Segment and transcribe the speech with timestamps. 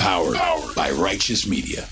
[0.00, 0.38] Powered,
[0.74, 1.86] by Righteous Media.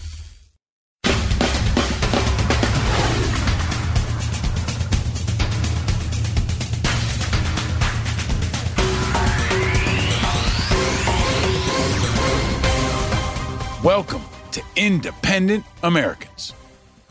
[13.85, 16.55] Welcome to Independent Americans.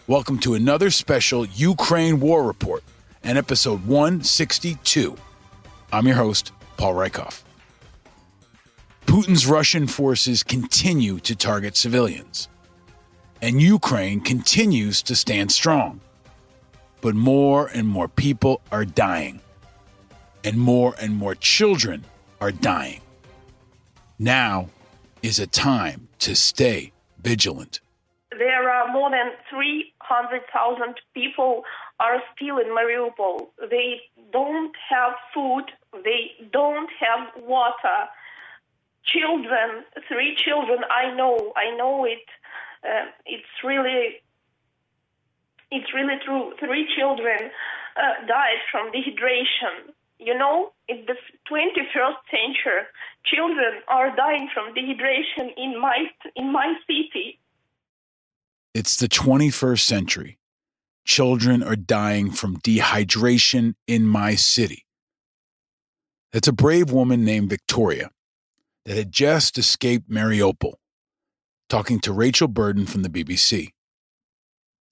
[0.07, 2.83] Welcome to another special Ukraine War Report
[3.23, 5.15] and episode 162.
[5.93, 7.43] I'm your host, Paul Rieckhoff.
[9.07, 12.49] Putin's Russian forces continue to target civilians,
[13.41, 16.01] and Ukraine continues to stand strong.
[16.99, 19.39] But more and more people are dying,
[20.43, 22.03] and more and more children
[22.41, 23.01] are dying.
[24.19, 24.67] Now
[25.23, 26.91] is a time to stay
[27.23, 27.79] vigilant.
[28.37, 31.63] There are more than 300,000 people
[31.99, 33.47] are still in Mariupol.
[33.71, 34.01] They
[34.33, 35.65] don't have food,
[36.03, 38.09] they don't have water
[39.07, 40.79] children, three children.
[40.89, 42.25] I know, I know it.
[42.83, 44.21] Uh, it's really,
[45.71, 46.53] it's really true.
[46.59, 47.49] Three children
[47.95, 49.93] uh, died from dehydration.
[50.19, 51.15] You know, in the
[51.49, 52.83] 21st century,
[53.25, 56.05] children are dying from dehydration in my
[56.35, 57.39] in my city.
[58.73, 60.39] It's the 21st century.
[61.05, 64.85] Children are dying from dehydration in my city.
[66.33, 68.09] That's a brave woman named Victoria
[68.87, 70.75] that had just escaped Mariupol,
[71.67, 73.73] talking to Rachel Burden from the BBC.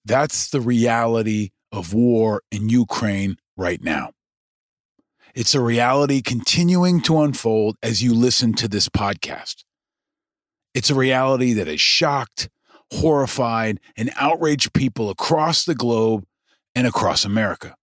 [0.04, 4.10] That's the reality of war in Ukraine right now.
[5.34, 9.64] It's a reality continuing to unfold as you listen to this podcast.
[10.74, 12.50] It's a reality that has shocked,
[12.92, 16.26] horrified, and outraged people across the globe
[16.74, 17.74] and across America.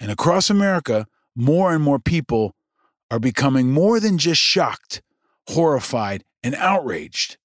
[0.00, 2.54] And across America, more and more people
[3.14, 5.00] are becoming more than just shocked,
[5.46, 7.36] horrified, and outraged.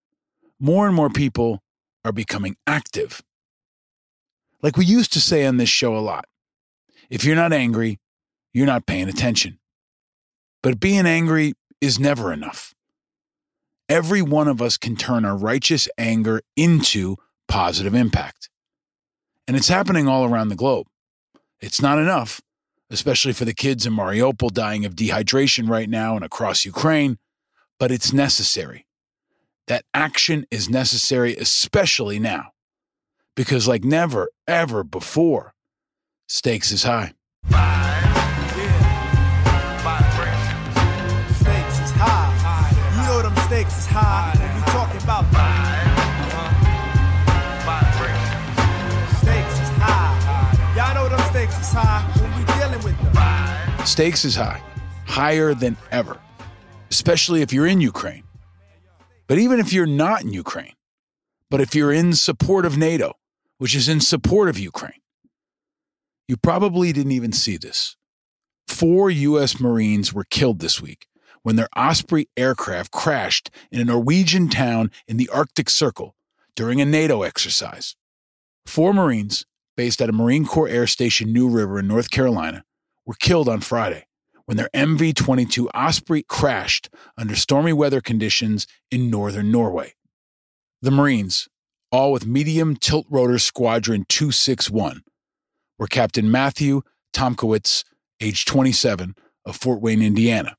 [0.59, 1.61] More and more people
[2.03, 3.21] are becoming active.
[4.63, 6.25] Like we used to say on this show a lot
[7.11, 7.99] if you're not angry,
[8.51, 9.59] you're not paying attention.
[10.63, 12.73] But being angry is never enough.
[13.87, 17.15] Every one of us can turn our righteous anger into
[17.47, 18.49] positive impact.
[19.47, 20.87] And it's happening all around the globe.
[21.59, 22.41] It's not enough,
[22.89, 27.17] especially for the kids in Mariupol dying of dehydration right now and across Ukraine,
[27.79, 28.85] but it's necessary.
[29.67, 32.51] That action is necessary, especially now,
[33.35, 35.53] because like never, ever before,
[36.27, 37.13] stakes is high.
[41.35, 42.29] Stakes is high.
[42.95, 45.31] You stakes is high when talking about
[53.89, 54.61] Stakes is high,
[55.07, 56.21] higher than ever,
[56.91, 58.23] especially if you're in Ukraine.
[59.25, 60.75] But even if you're not in Ukraine,
[61.49, 63.13] but if you're in support of NATO,
[63.57, 65.01] which is in support of Ukraine,
[66.27, 67.97] you probably didn't even see this.
[68.67, 69.59] Four U.S.
[69.59, 71.07] Marines were killed this week
[71.41, 76.13] when their Osprey aircraft crashed in a Norwegian town in the Arctic Circle
[76.55, 77.95] during a NATO exercise.
[78.67, 82.63] Four Marines, based at a Marine Corps Air Station New River in North Carolina,
[83.09, 84.05] were killed on Friday
[84.45, 89.95] when their MV 22 Osprey crashed under stormy weather conditions in northern Norway.
[90.83, 91.49] The Marines,
[91.91, 95.01] all with medium tilt rotor squadron 261,
[95.79, 97.83] were Captain Matthew Tomkiewicz,
[98.21, 100.55] age 27, of Fort Wayne, Indiana,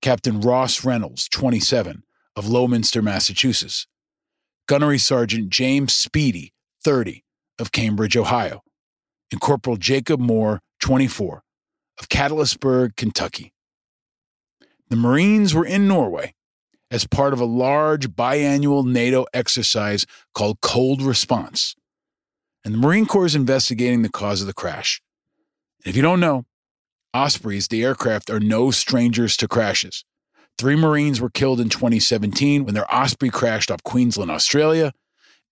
[0.00, 2.04] Captain Ross Reynolds, 27,
[2.36, 3.88] of Leominster, Massachusetts,
[4.68, 6.52] Gunnery Sergeant James Sweeney,
[6.84, 7.24] 30,
[7.58, 8.62] of Cambridge, Ohio,
[9.32, 11.43] and Corporal Jacob Moore, 24,
[11.98, 13.52] of Catlettsburg, Kentucky.
[14.88, 16.34] The Marines were in Norway
[16.90, 21.74] as part of a large biannual NATO exercise called Cold Response.
[22.64, 25.02] And the Marine Corps is investigating the cause of the crash.
[25.84, 26.44] And if you don't know,
[27.12, 30.04] Ospreys, the aircraft, are no strangers to crashes.
[30.56, 34.92] Three Marines were killed in 2017 when their Osprey crashed off Queensland, Australia.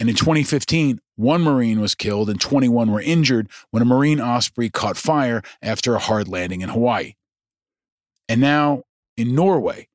[0.01, 4.69] And in 2015, one Marine was killed and 21 were injured when a Marine Osprey
[4.69, 7.15] caught fire after a hard landing in Hawaii.
[8.29, 8.83] And now,
[9.17, 9.89] in Norway,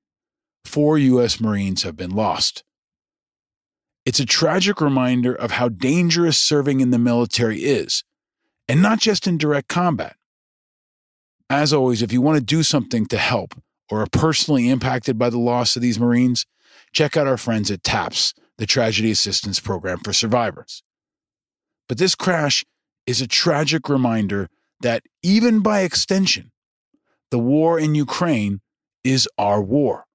[0.63, 1.39] four U.S.
[1.41, 2.63] Marines have been lost.
[4.05, 8.03] It's a tragic reminder of how dangerous serving in the military is,
[8.69, 10.15] and not just in direct combat.
[11.49, 13.53] As always, if you want to do something to help
[13.89, 16.45] or are personally impacted by the loss of these Marines,
[16.93, 20.83] check out our friends at TAPS, the Tragedy Assistance Program for Survivors.
[21.87, 22.65] But this crash
[23.05, 24.49] is a tragic reminder
[24.81, 26.51] that, even by extension,
[27.31, 28.61] the war in Ukraine
[29.03, 30.05] is our war.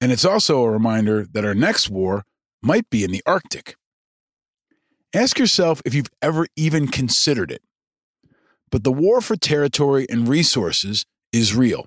[0.00, 2.24] And it's also a reminder that our next war
[2.62, 3.76] might be in the Arctic.
[5.14, 7.62] Ask yourself if you've ever even considered it.
[8.70, 11.86] But the war for territory and resources is real.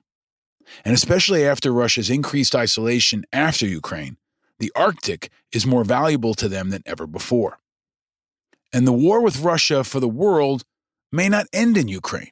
[0.86, 4.18] And especially after Russia's increased isolation after Ukraine,
[4.60, 7.60] the Arctic is more valuable to them than ever before.
[8.74, 10.64] And the war with Russia for the world
[11.12, 12.32] may not end in Ukraine.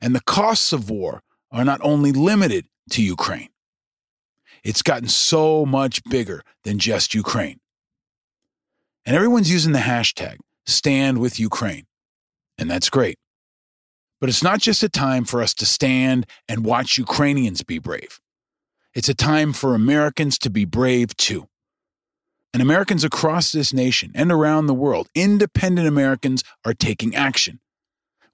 [0.00, 3.48] And the costs of war are not only limited to Ukraine,
[4.62, 7.60] it's gotten so much bigger than just Ukraine.
[9.04, 11.86] And everyone's using the hashtag stand with Ukraine.
[12.58, 13.18] And that's great.
[14.20, 18.18] But it's not just a time for us to stand and watch Ukrainians be brave.
[18.96, 21.48] It's a time for Americans to be brave too.
[22.54, 27.60] And Americans across this nation and around the world, independent Americans, are taking action.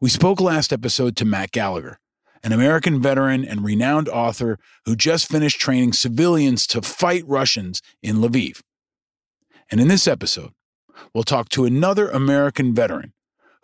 [0.00, 1.98] We spoke last episode to Matt Gallagher,
[2.44, 8.18] an American veteran and renowned author who just finished training civilians to fight Russians in
[8.18, 8.60] Lviv.
[9.68, 10.52] And in this episode,
[11.12, 13.14] we'll talk to another American veteran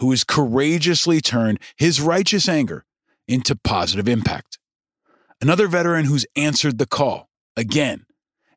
[0.00, 2.84] who has courageously turned his righteous anger
[3.28, 4.58] into positive impact.
[5.40, 8.06] Another veteran who's answered the call again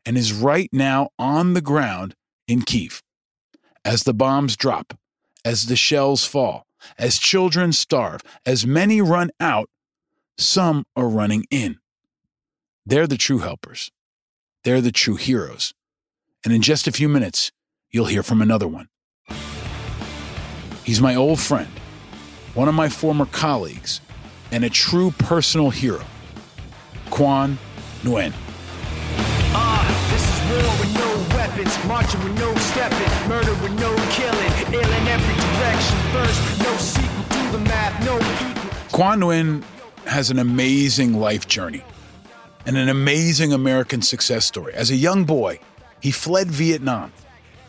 [0.06, 2.16] and is right now on the ground
[2.48, 3.04] in Kiev.
[3.86, 4.98] As the bombs drop,
[5.46, 6.66] as the shells fall,
[6.98, 9.70] as children starve, as many run out,
[10.38, 11.78] some are running in.
[12.86, 13.92] They're the true helpers.
[14.64, 15.74] They're the true heroes.
[16.44, 17.52] And in just a few minutes,
[17.92, 18.88] you'll hear from another one.
[20.84, 21.70] He's my old friend,
[22.56, 24.02] one of my former colleagues,
[24.52, 26.04] and a true personal hero,
[27.12, 27.60] Quan
[28.04, 28.34] Nguyen.
[29.54, 34.52] Ah, this is war with no weapons, marching with no stepping, murder with no killing,
[34.74, 35.98] ill in every direction.
[36.16, 38.72] First, no sequel to the map, no equal.
[38.92, 39.64] Quan Nguyen
[40.06, 41.84] has an amazing life journey
[42.66, 44.74] and an amazing American success story.
[44.74, 45.60] As a young boy,
[46.00, 47.12] he fled Vietnam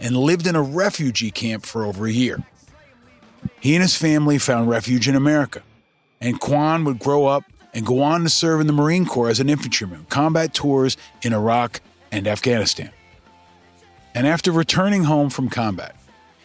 [0.01, 2.43] and lived in a refugee camp for over a year.
[3.61, 5.63] He and his family found refuge in America,
[6.21, 9.41] and Quan would grow up and go on to serve in the Marine Corps as
[9.41, 11.81] an infantryman, combat tours in Iraq
[12.11, 12.91] and Afghanistan.
[14.15, 15.97] And after returning home from combat,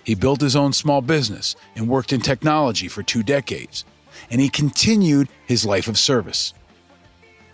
[0.03, 3.83] he built his own small business and worked in technology for two decades,
[4.31, 6.53] and he continued his life of service.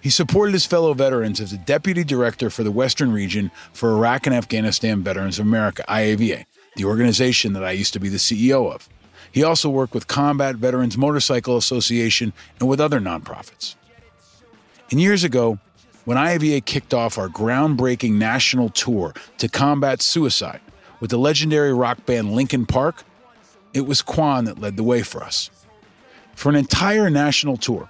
[0.01, 4.27] He supported his fellow veterans as the deputy director for the Western region for Iraq
[4.27, 8.71] and Afghanistan Veterans of America, IAVA, the organization that I used to be the CEO
[8.71, 8.87] of.
[9.33, 13.75] He also worked with Combat Veterans Motorcycle Association and with other nonprofits.
[14.91, 15.57] And years ago,
[16.05, 20.61] when IAVA kicked off our groundbreaking national tour to combat suicide
[20.99, 23.03] with the legendary rock band Linkin Park,
[23.73, 25.49] it was Quan that led the way for us.
[26.35, 27.89] For an entire national tour,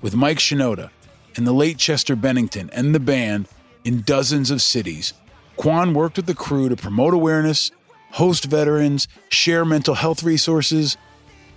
[0.00, 0.90] with Mike Shinoda
[1.34, 3.48] and the late Chester Bennington and the band
[3.84, 5.14] in dozens of cities,
[5.56, 7.72] Quan worked with the crew to promote awareness
[8.16, 10.96] host veterans, share mental health resources,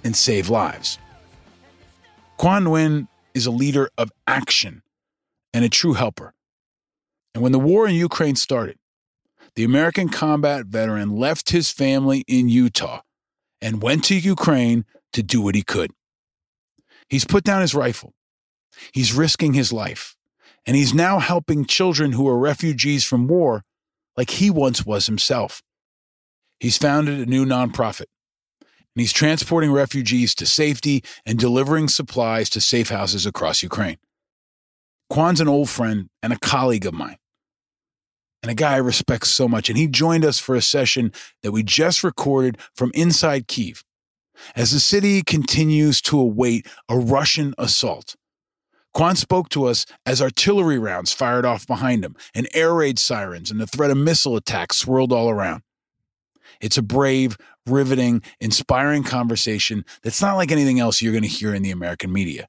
[0.03, 0.97] and save lives.
[2.35, 4.81] Quan Nguyen is a leader of action
[5.53, 6.33] and a true helper.
[7.33, 8.77] And when the war in Ukraine started,
[9.55, 13.01] the American combat veteran left his family in Utah
[13.61, 15.91] and went to Ukraine to do what he could.
[17.07, 18.13] He's put down his rifle,
[18.93, 20.17] he's risking his life,
[20.65, 23.63] and he's now helping children who are refugees from war
[24.17, 25.61] like he once was himself.
[26.59, 28.07] He's founded a new nonprofit,
[28.59, 33.97] and he's transporting refugees to safety and delivering supplies to safe houses across Ukraine.
[35.09, 37.17] Quan's an old friend and a colleague of mine,
[38.43, 39.69] and a guy I respect so much.
[39.69, 41.11] And he joined us for a session
[41.43, 43.83] that we just recorded from inside Kiev
[44.55, 48.15] as the city continues to await a Russian assault.
[48.93, 53.51] Quan spoke to us as artillery rounds fired off behind him, and air raid sirens
[53.51, 55.61] and the threat of missile attacks swirled all around.
[56.61, 61.53] It's a brave, riveting, inspiring conversation that's not like anything else you're going to hear
[61.53, 62.47] in the American media.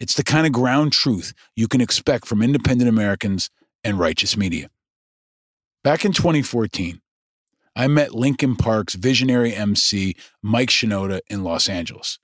[0.00, 3.50] It's the kind of ground truth you can expect from independent Americans
[3.82, 4.68] and righteous media.
[5.82, 7.00] Back in 2014,
[7.76, 12.18] I met Linkin Park's visionary MC, Mike Shinoda, in Los Angeles.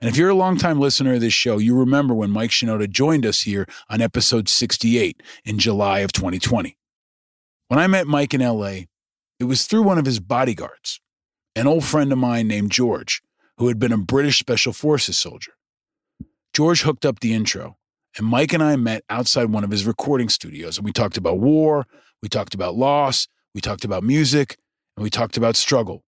[0.00, 3.24] And if you're a longtime listener of this show, you remember when Mike Shinoda joined
[3.24, 6.76] us here on episode 68 in July of 2020.
[7.68, 8.86] When I met Mike in LA,
[9.42, 11.00] It was through one of his bodyguards,
[11.56, 13.20] an old friend of mine named George,
[13.58, 15.54] who had been a British Special Forces soldier.
[16.52, 17.76] George hooked up the intro,
[18.16, 21.40] and Mike and I met outside one of his recording studios, and we talked about
[21.40, 21.88] war,
[22.22, 24.58] we talked about loss, we talked about music,
[24.96, 26.04] and we talked about struggle,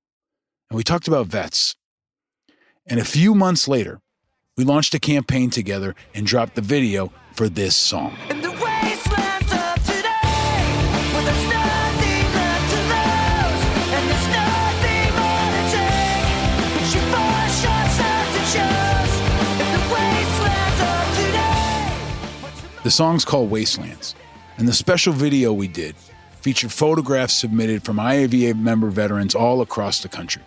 [0.70, 1.74] and we talked about vets.
[2.86, 4.00] And a few months later,
[4.56, 8.16] we launched a campaign together and dropped the video for this song.
[22.84, 24.14] The song's called Wastelands,
[24.58, 25.96] and the special video we did
[26.42, 30.42] featured photographs submitted from IAVA member veterans all across the country.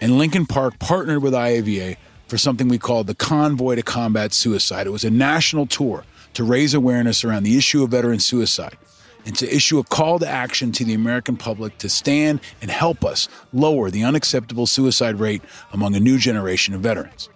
[0.00, 1.98] And Linkin Park partnered with IAVA
[2.28, 4.86] for something we called the Convoy to Combat Suicide.
[4.86, 8.78] It was a national tour to raise awareness around the issue of veteran suicide
[9.26, 13.04] and to issue a call to action to the American public to stand and help
[13.04, 15.42] us lower the unacceptable suicide rate
[15.74, 17.28] among a new generation of veterans.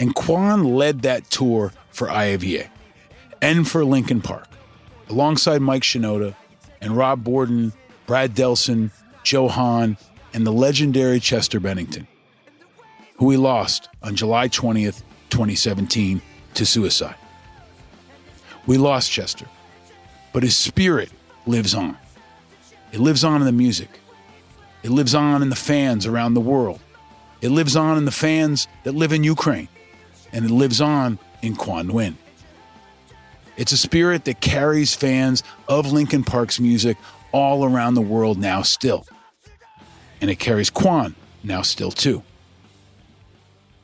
[0.00, 2.70] And Quan led that tour for IAVA
[3.40, 4.48] and for Linkin Park,
[5.08, 6.34] alongside Mike Shinoda
[6.80, 7.72] and Rob Bourdon,
[8.06, 8.90] Brad Delson,
[9.22, 9.96] Joe Hahn,
[10.32, 12.06] and the legendary Chester Bennington,
[13.16, 16.20] who we lost on July 20th, 2017,
[16.54, 17.16] to suicide.
[18.66, 19.46] We lost Chester,
[20.32, 21.10] but his spirit
[21.46, 21.96] lives on.
[22.92, 24.00] It lives on in the music.
[24.82, 26.80] It lives on in the fans around the world.
[27.40, 29.68] It lives on in the fans that live in Ukraine.
[30.32, 32.14] And it lives on in Quan Nguyen.
[33.56, 36.98] It's a spirit that carries fans of Linkin Park's music
[37.32, 39.06] all around the world now still.
[40.20, 42.22] And it carries Quan now still too.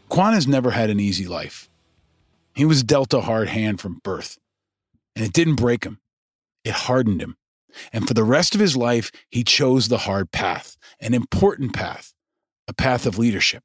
[0.08, 1.70] Quan has never had an easy life.
[2.54, 4.38] He was dealt a hard hand from birth,
[5.16, 6.00] and it didn't break him,
[6.64, 7.36] it hardened him.
[7.94, 12.12] And for the rest of his life, he chose the hard path, an important path,
[12.68, 13.64] a path of leadership.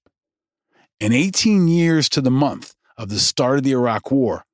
[1.02, 4.46] And 18 years to the month of the start of the Iraq War,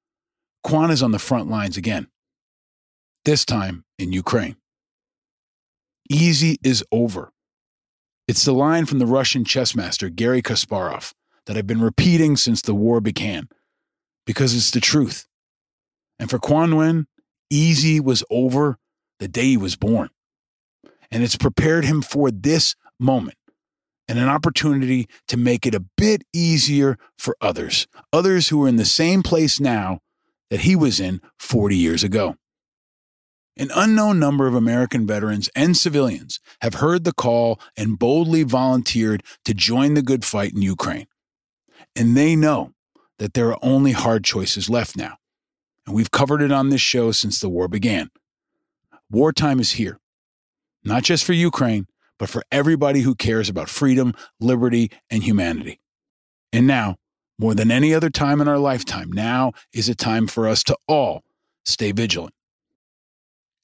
[0.63, 2.07] Quan is on the front lines again,
[3.25, 4.55] this time in Ukraine.
[6.09, 7.31] Easy is over.
[8.27, 11.13] It's the line from the Russian chess master Garry Kasparov
[11.45, 13.49] that I've been repeating since the war began
[14.25, 15.27] because it's the truth.
[16.17, 17.05] And for Nguyen,
[17.49, 18.77] easy was over
[19.19, 20.09] the day he was born.
[21.11, 23.37] And it's prepared him for this moment
[24.07, 28.77] and an opportunity to make it a bit easier for others, others who are in
[28.77, 29.99] the same place now
[30.53, 32.35] that he was in 40 years ago.
[33.57, 39.23] An unknown number of American veterans and civilians have heard the call and boldly volunteered
[39.45, 41.07] to join the good fight in Ukraine.
[41.95, 42.71] And they know
[43.17, 45.17] that there are only hard choices left now.
[45.87, 48.11] And we've covered it on this show since the war began.
[49.09, 49.99] Wartime is here,
[50.83, 51.87] not just for Ukraine,
[52.19, 55.79] but for everybody who cares about freedom, liberty, and humanity.
[56.51, 56.97] And now,
[57.39, 60.77] more than any other time in our lifetime, now is a time for us to
[60.87, 61.23] all
[61.65, 62.33] stay vigilant.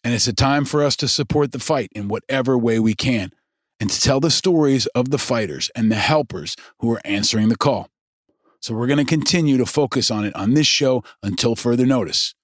[0.04, 3.32] And it's a time for us to support the fight in whatever way we can
[3.80, 7.58] and to tell the stories of the fighters and the helpers who are answering the
[7.58, 7.90] call.
[8.62, 12.36] So we're going to continue to focus on it on this show until further notice.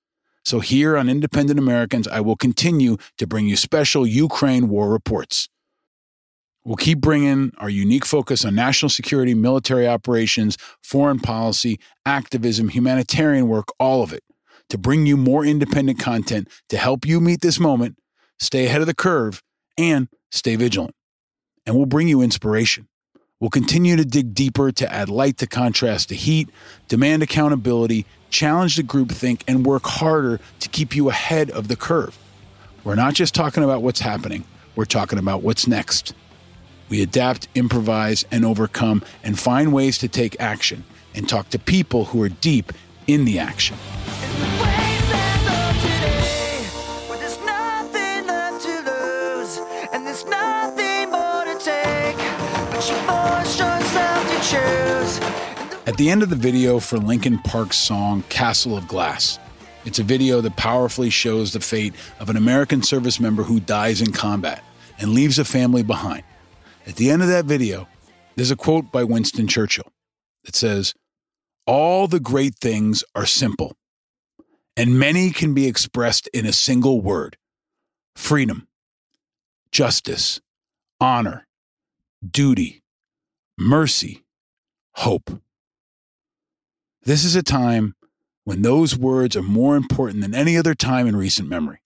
[0.45, 5.49] So here on Independent Americans, I will continue to bring you special Ukraine war reports.
[6.65, 13.47] We'll keep bringing our unique focus on national security, military operations, foreign policy, activism, humanitarian
[13.47, 14.23] work, all of it,
[14.69, 17.97] to bring you more independent content to help you meet this moment,
[18.39, 19.43] stay ahead of the curve,
[19.77, 20.95] and stay vigilant.
[21.67, 22.87] And we'll bring you inspiration.
[23.39, 26.49] We'll continue to dig deeper to add light to contrast to heat,
[26.87, 32.17] demand accountability, challenge the groupthink, and work harder to keep you ahead of the curve.
[32.83, 34.45] We're not just talking about what's happening,
[34.75, 36.15] we're talking about what's next.
[36.89, 40.83] We adapt, improvise, and overcome, and find ways to take action
[41.15, 42.71] and talk to people who are deep
[43.07, 43.77] in the action.
[55.87, 59.39] At the end of the video for Linkin Park's song Castle of Glass,
[59.85, 64.01] it's a video that powerfully shows the fate of an American service member who dies
[64.01, 64.63] in combat
[64.99, 66.23] and leaves a family behind.
[66.87, 67.87] At the end of that video,
[68.35, 69.91] there's a quote by Winston Churchill
[70.43, 70.93] that says,
[71.65, 73.75] All the great things are simple,
[74.77, 77.37] and many can be expressed in a single word
[78.15, 78.67] freedom,
[79.71, 80.39] justice,
[81.01, 81.47] honor,
[82.25, 82.83] duty,
[83.57, 84.23] mercy,
[84.93, 85.41] hope.
[87.01, 87.95] This is a time
[88.43, 91.79] when those words are more important than any other time in recent memory.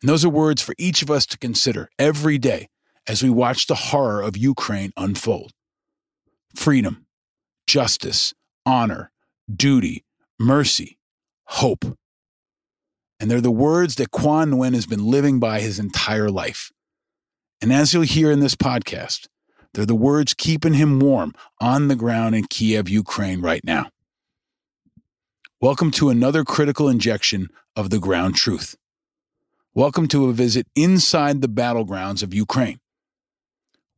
[0.00, 2.68] And those are words for each of us to consider every day
[3.06, 5.52] as we watch the horror of Ukraine unfold.
[6.54, 7.06] Freedom,
[7.66, 8.34] justice,
[8.64, 9.10] honor,
[9.54, 10.04] duty,
[10.38, 10.98] mercy,
[11.46, 11.84] hope.
[13.18, 16.70] And they're the words that Quan Nguyen has been living by his entire life.
[17.62, 19.28] And as you'll hear in this podcast,
[19.72, 23.90] they're the words keeping him warm on the ground in Kiev, Ukraine right now.
[25.60, 28.76] Welcome to another critical injection of the ground truth.
[29.74, 32.78] Welcome to a visit inside the battlegrounds of Ukraine.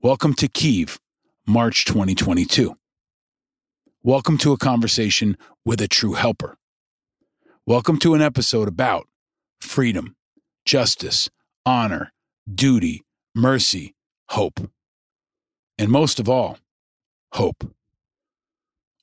[0.01, 1.01] Welcome to Kiev,
[1.45, 2.77] March 2022.
[4.05, 6.57] Welcome to a conversation with a true helper.
[7.67, 9.09] Welcome to an episode about
[9.61, 10.15] freedom,
[10.65, 11.31] justice,
[11.67, 12.13] honor,
[12.49, 13.03] duty,
[13.35, 13.97] mercy,
[14.29, 14.71] hope.
[15.77, 16.59] And most of all,
[17.33, 17.69] hope.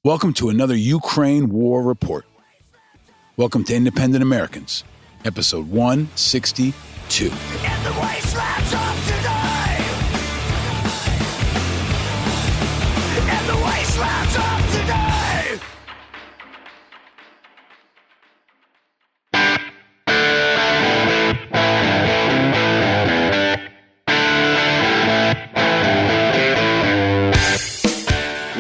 [0.02, 2.24] Welcome to another Ukraine War Report.
[3.36, 4.86] Welcome to Independent Americans,
[5.26, 7.32] episode 162.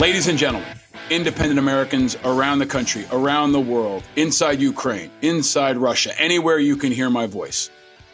[0.05, 0.69] Ladies and gentlemen,
[1.09, 6.91] independent Americans around the country, around the world, inside Ukraine, inside Russia, anywhere you can
[6.91, 7.71] hear my voice.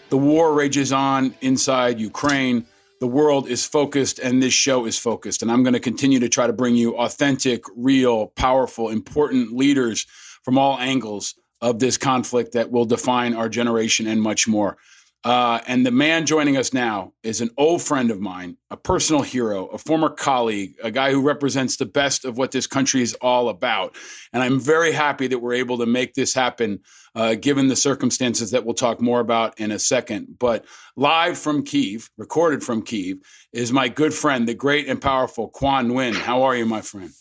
[0.07, 2.65] The war rages on inside Ukraine.
[3.01, 5.41] The world is focused, and this show is focused.
[5.41, 10.05] And I'm going to continue to try to bring you authentic, real, powerful, important leaders
[10.43, 14.77] from all angles of this conflict that will define our generation and much more.
[15.23, 19.21] Uh, and the man joining us now is an old friend of mine, a personal
[19.21, 23.13] hero, a former colleague, a guy who represents the best of what this country is
[23.21, 23.95] all about.
[24.33, 26.79] And I'm very happy that we're able to make this happen,
[27.13, 30.39] uh, given the circumstances that we'll talk more about in a second.
[30.39, 33.17] But live from Kiev, recorded from Kiev,
[33.53, 36.15] is my good friend, the great and powerful Quan Nguyen.
[36.15, 37.11] How are you, my friend?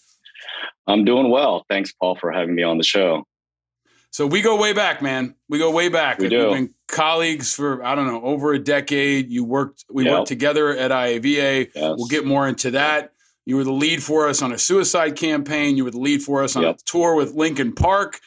[0.86, 1.66] I'm doing well.
[1.68, 3.24] Thanks, Paul, for having me on the show.
[4.10, 5.34] So we go way back, man.
[5.48, 6.18] We go way back.
[6.18, 6.50] We We've do.
[6.50, 9.30] been colleagues for I don't know over a decade.
[9.30, 9.84] You worked.
[9.90, 10.12] We Yep.
[10.12, 11.70] worked together at IAVA.
[11.74, 11.94] Yes.
[11.96, 13.12] We'll get more into that.
[13.46, 15.76] You were the lead for us on a suicide campaign.
[15.76, 16.74] You were the lead for us on Yep.
[16.76, 18.20] a tour with Linkin Park.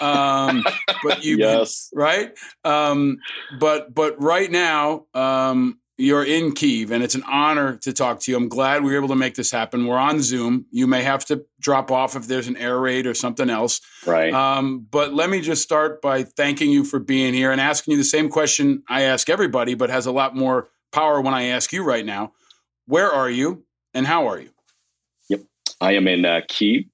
[0.00, 0.64] Um,
[1.02, 1.90] but you, yes.
[1.94, 2.32] right?
[2.64, 3.18] Um,
[3.58, 8.30] but but right now, um, you're in Kiev, and it's an honor to talk to
[8.30, 8.36] you.
[8.36, 9.86] I'm glad we were able to make this happen.
[9.86, 10.64] We're on Zoom.
[10.70, 13.80] You may have to drop off if there's an air raid or something else.
[14.06, 14.32] Right.
[14.32, 17.98] Um, but let me just start by thanking you for being here and asking you
[17.98, 21.72] the same question I ask everybody, but has a lot more power when I ask
[21.72, 22.32] you right now.
[22.86, 24.50] Where are you and how are you?
[25.28, 25.42] Yep,
[25.80, 26.84] I am in uh, Kiev,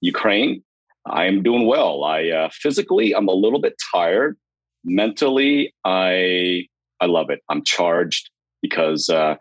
[0.00, 0.62] Ukraine.
[1.06, 2.02] I am doing well.
[2.02, 4.36] I uh, physically, I'm a little bit tired.
[4.84, 6.66] Mentally, I
[7.00, 7.40] I love it.
[7.48, 8.30] I'm charged
[8.62, 9.36] because uh,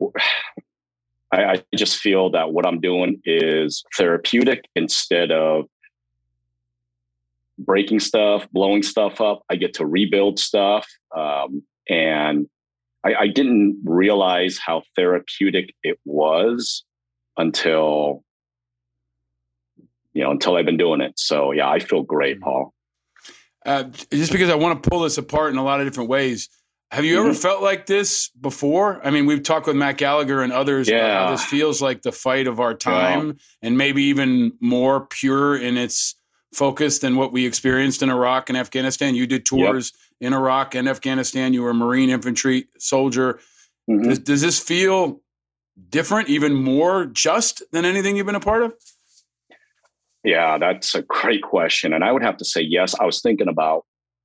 [1.30, 5.66] I, I just feel that what I'm doing is therapeutic instead of
[7.58, 9.42] breaking stuff, blowing stuff up.
[9.50, 12.48] I get to rebuild stuff, um, and
[13.04, 16.84] I, I didn't realize how therapeutic it was
[17.36, 18.24] until
[20.14, 21.18] you know until I've been doing it.
[21.18, 22.72] So yeah, I feel great, Paul.
[23.66, 26.48] Uh, just because I want to pull this apart in a lot of different ways.
[26.90, 27.42] Have you ever Mhm.
[27.42, 29.00] felt like this before?
[29.04, 31.30] I mean, we've talked with Matt Gallagher and others about how Yeah.
[31.32, 36.14] this feels like the fight of our time and maybe even more pure in its
[36.54, 39.14] focus than what we experienced in Iraq and Afghanistan.
[39.14, 41.52] You did tours in Iraq and Afghanistan.
[41.52, 43.38] You were a Marine infantry soldier.
[43.90, 44.04] Mhm.
[44.04, 45.20] Does, does this feel
[45.90, 48.74] different, even more just than anything you've been a part of?
[50.24, 52.94] Yeah, that's a great question, and I would have to say yes.
[52.98, 53.84] I was thinking about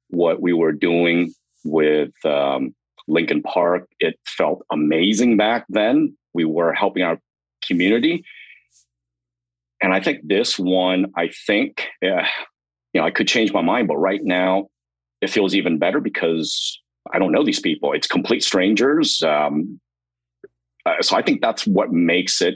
[0.09, 2.75] what we were doing with um,
[3.07, 3.87] Linkin Park.
[3.99, 6.15] It felt amazing back then.
[6.33, 7.19] We were helping our
[7.65, 8.23] community,
[9.83, 12.15] and I think this one, I think, you
[12.95, 14.69] know, I could change my mind, but right now,
[15.21, 16.81] it feels even better because
[17.13, 17.91] I don't know these people.
[17.91, 19.21] It's complete strangers.
[19.21, 19.81] Um,
[20.85, 22.55] uh, so I think that's what makes it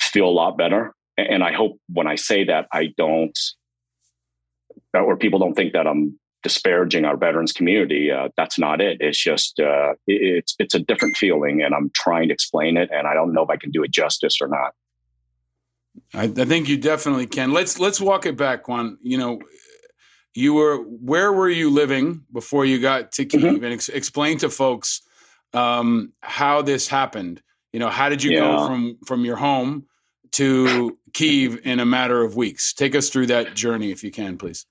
[0.00, 0.94] feel a lot better.
[1.16, 3.38] And I hope when I say that, I don't,
[4.92, 8.12] or people don't think that I'm disparaging our veterans community.
[8.12, 8.98] Uh, that's not it.
[9.00, 13.08] It's just uh, it's it's a different feeling, and I'm trying to explain it, and
[13.08, 14.72] I don't know if I can do it justice or not.
[16.12, 17.52] I, I think you definitely can.
[17.52, 18.98] Let's let's walk it back, Quan.
[19.02, 19.40] You know,
[20.34, 23.56] you were where were you living before you got to Kiev, Mhm.
[23.64, 25.02] and ex- explain to folks
[25.52, 27.40] um, how this happened.
[27.72, 29.86] You know, how did you go from from your home
[30.32, 32.72] to Kiev in a matter of weeks?
[32.74, 34.66] Take us through that journey, if you can, please.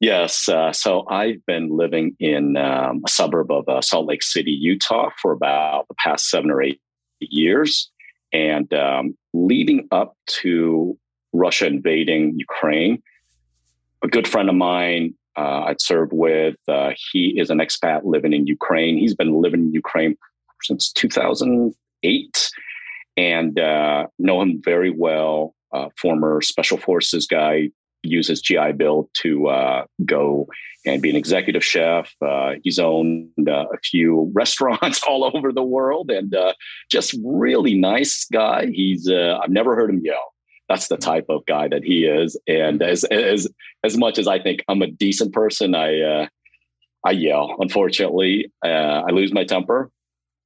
[0.00, 0.48] Yes.
[0.48, 5.10] Uh, so I've been living in um, a suburb of uh, Salt Lake City, Utah
[5.20, 6.80] for about the past seven or eight
[7.20, 7.90] years.
[8.32, 10.96] And um, leading up to
[11.32, 13.02] Russia invading Ukraine,
[14.02, 18.32] a good friend of mine uh, I'd served with, uh, he is an expat living
[18.32, 18.98] in Ukraine.
[18.98, 20.16] He's been living in Ukraine
[20.62, 22.50] since 2008
[23.16, 25.54] and uh, know him very well.
[25.72, 27.68] Uh, former special forces guy,
[28.02, 30.48] uses GI Bill to uh, go
[30.86, 32.12] and be an executive chef.
[32.22, 36.54] Uh, he's owned uh, a few restaurants all over the world, and uh,
[36.90, 38.66] just really nice guy.
[38.72, 40.34] He's uh, I've never heard him yell.
[40.68, 42.38] That's the type of guy that he is.
[42.46, 43.48] And as as
[43.84, 46.26] as much as I think I'm a decent person, I uh,
[47.04, 47.56] I yell.
[47.58, 49.90] Unfortunately, I lose my temper,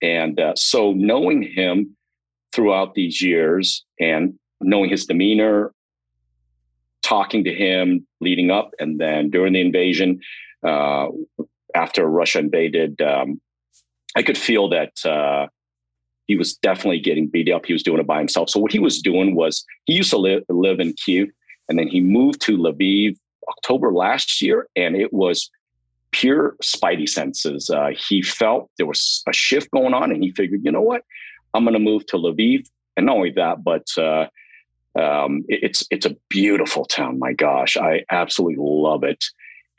[0.01, 1.97] and so knowing him
[2.53, 5.73] throughout these years and knowing his demeanor
[7.03, 10.21] talking to him leading up and then during the invasion,
[10.67, 11.09] uh,
[11.75, 13.41] after Russia invaded, um,
[14.17, 15.49] I could feel that uh,
[16.27, 17.67] he was definitely getting beat up.
[17.67, 18.51] He was doing it by himself.
[18.51, 21.29] So what he was doing was he used to live, live in Kiev,
[21.69, 23.17] and then he moved to Lviv
[23.49, 25.51] October last year, and it was
[26.12, 27.71] pure spidey senses.
[27.71, 31.03] Uh, he felt there was a shift going on, and he figured, you know what,
[31.55, 32.69] I'm going to move to Lviv.
[32.97, 34.27] And not only that, but uh,
[34.99, 37.19] um, it, it's it's a beautiful town.
[37.19, 39.25] My gosh, I absolutely love it.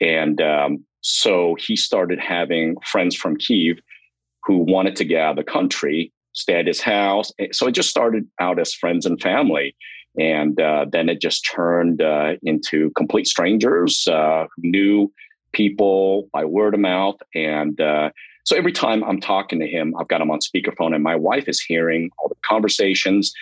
[0.00, 3.78] And um, so he started having friends from Kiev
[4.44, 7.32] who wanted to get out of the country, stay at his house.
[7.52, 9.74] So it just started out as friends and family.
[10.18, 15.12] And uh, then it just turned uh, into complete strangers uh, who knew
[15.52, 17.16] people by word of mouth.
[17.34, 18.10] And uh,
[18.44, 21.48] so every time I'm talking to him, I've got him on speakerphone, and my wife
[21.48, 23.32] is hearing all the conversations.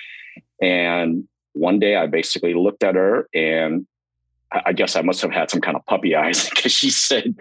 [0.63, 3.87] And one day I basically looked at her and
[4.53, 7.35] I guess I must have had some kind of puppy eyes because she said,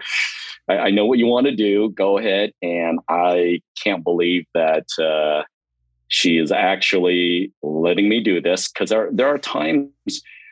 [0.68, 1.90] I, I, know what you want to do.
[1.90, 2.52] Go ahead.
[2.62, 5.44] And I can't believe that uh,
[6.08, 9.90] she is actually letting me do this because there, there are times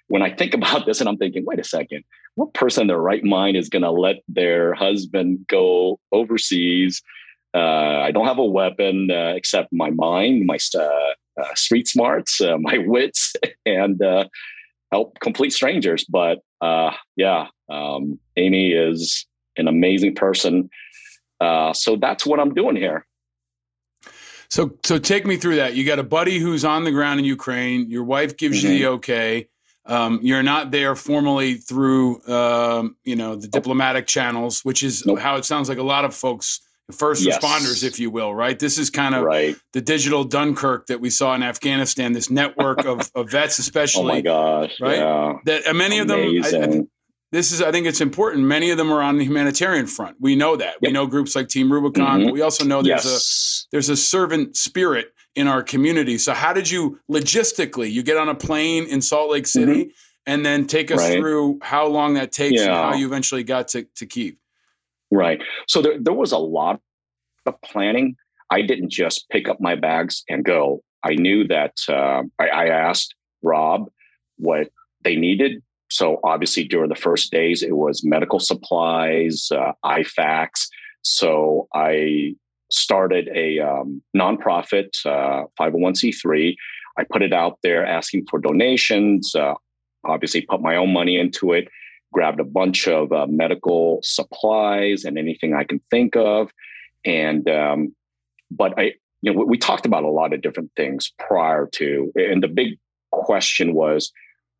[0.08, 3.00] when I think about this and I'm thinking, wait a second, what person in their
[3.00, 7.02] right mind is going to let their husband go overseas?
[7.52, 10.56] Uh, I don't have a weapon uh, except my mind, my
[11.40, 13.34] uh, street smarts, uh, my wits,
[13.66, 14.26] and uh,
[14.92, 16.04] help complete strangers.
[16.08, 20.70] But uh, yeah, um, Amy is an amazing person.
[21.40, 23.06] Uh, so that's what I'm doing here.
[24.48, 25.74] So, so take me through that.
[25.74, 27.88] You got a buddy who's on the ground in Ukraine.
[27.88, 28.72] Your wife gives mm-hmm.
[28.72, 28.94] you the mm-hmm.
[28.94, 29.48] okay.
[29.86, 35.18] Um, you're not there formally through, um, you know, the diplomatic channels, which is nope.
[35.18, 37.38] how it sounds like a lot of folks first yes.
[37.38, 38.58] responders, if you will, right?
[38.58, 39.56] This is kind of right.
[39.72, 44.02] the digital Dunkirk that we saw in Afghanistan, this network of, of vets, especially.
[44.02, 44.80] Oh my gosh.
[44.80, 44.98] Right.
[44.98, 45.34] Yeah.
[45.44, 46.62] That uh, many Amazing.
[46.62, 46.86] of them, I, I,
[47.32, 48.44] this is, I think it's important.
[48.44, 50.16] Many of them are on the humanitarian front.
[50.20, 50.74] We know that.
[50.74, 50.82] Yep.
[50.82, 52.24] We know groups like Team Rubicon, mm-hmm.
[52.24, 53.66] but we also know there's yes.
[53.66, 56.18] a there's a servant spirit in our community.
[56.18, 59.90] So how did you logistically, you get on a plane in Salt Lake City mm-hmm.
[60.26, 61.18] and then take us right.
[61.18, 62.66] through how long that takes yeah.
[62.66, 64.34] and how you eventually got to, to Kiev?
[65.10, 65.42] Right.
[65.66, 66.80] So there, there was a lot
[67.46, 68.16] of planning.
[68.50, 70.82] I didn't just pick up my bags and go.
[71.04, 73.88] I knew that uh, I, I asked Rob
[74.36, 74.68] what
[75.02, 75.62] they needed.
[75.90, 80.68] So obviously during the first days, it was medical supplies, uh, IFAKs.
[81.02, 82.34] So I
[82.70, 86.54] started a um, nonprofit, uh, 501c3.
[86.98, 89.54] I put it out there asking for donations, uh,
[90.04, 91.68] obviously put my own money into it
[92.12, 96.50] grabbed a bunch of uh, medical supplies and anything I can think of.
[97.04, 97.94] And, um,
[98.50, 102.42] but I, you know, we, talked about a lot of different things prior to, and
[102.42, 102.78] the big
[103.12, 104.12] question was,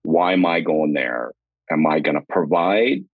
[0.03, 1.33] why am I going there?
[1.71, 3.05] Am I going to provide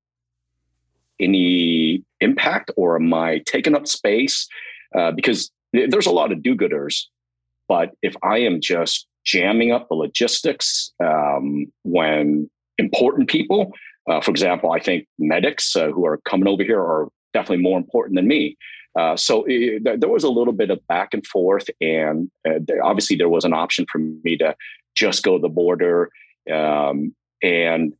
[1.18, 4.46] any impact or am I taking up space?
[4.94, 7.04] Uh, because there's a lot of do gooders.
[7.68, 13.72] But if I am just jamming up the logistics um, when important people
[14.08, 17.78] uh, for example, I think medics uh, who are coming over here are definitely more
[17.78, 18.56] important than me.
[18.98, 23.16] Uh, so it, there was a little bit of back and forth, and uh, obviously
[23.16, 24.54] there was an option for me to
[24.94, 26.10] just go the border.
[26.50, 27.92] Um, and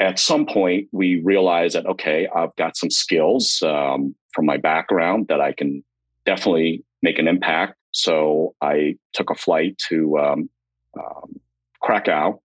[0.00, 5.28] at some point, we realized that okay, I've got some skills um, from my background
[5.28, 5.84] that I can
[6.24, 7.74] definitely make an impact.
[7.90, 10.50] So I took a flight to um,
[10.98, 11.40] um
[11.82, 12.40] Krakow,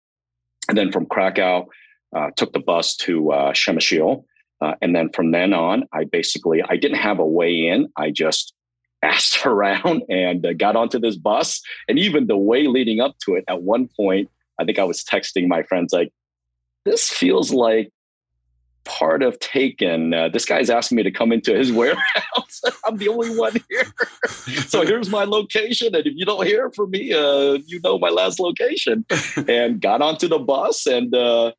[0.68, 1.68] and then from Krakow
[2.16, 3.54] uh, took the bus to uh.
[4.62, 7.88] Uh, and then from then on, I basically, I didn't have a way in.
[7.96, 8.54] I just
[9.02, 11.62] asked around and uh, got onto this bus.
[11.88, 15.04] And even the way leading up to it, at one point, I think I was
[15.04, 16.12] texting my friends like,
[16.84, 17.92] this feels like
[18.84, 22.62] part of Taken, uh, this guy's asking me to come into his warehouse.
[22.86, 23.86] I'm the only one here.
[24.68, 25.96] so here's my location.
[25.96, 29.06] And if you don't hear from me, uh, you know my last location.
[29.48, 31.54] and got onto the bus and uh,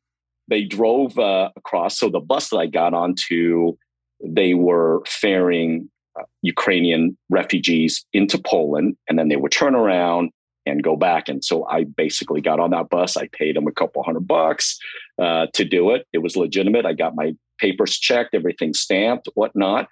[0.51, 1.97] they drove uh, across.
[1.97, 3.77] So the bus that I got onto,
[4.23, 8.97] they were ferrying uh, Ukrainian refugees into Poland.
[9.07, 10.31] And then they would turn around
[10.65, 11.29] and go back.
[11.29, 13.15] And so I basically got on that bus.
[13.15, 14.77] I paid them a couple hundred bucks
[15.17, 16.05] uh, to do it.
[16.11, 16.85] It was legitimate.
[16.85, 19.87] I got my papers checked, everything stamped, whatnot.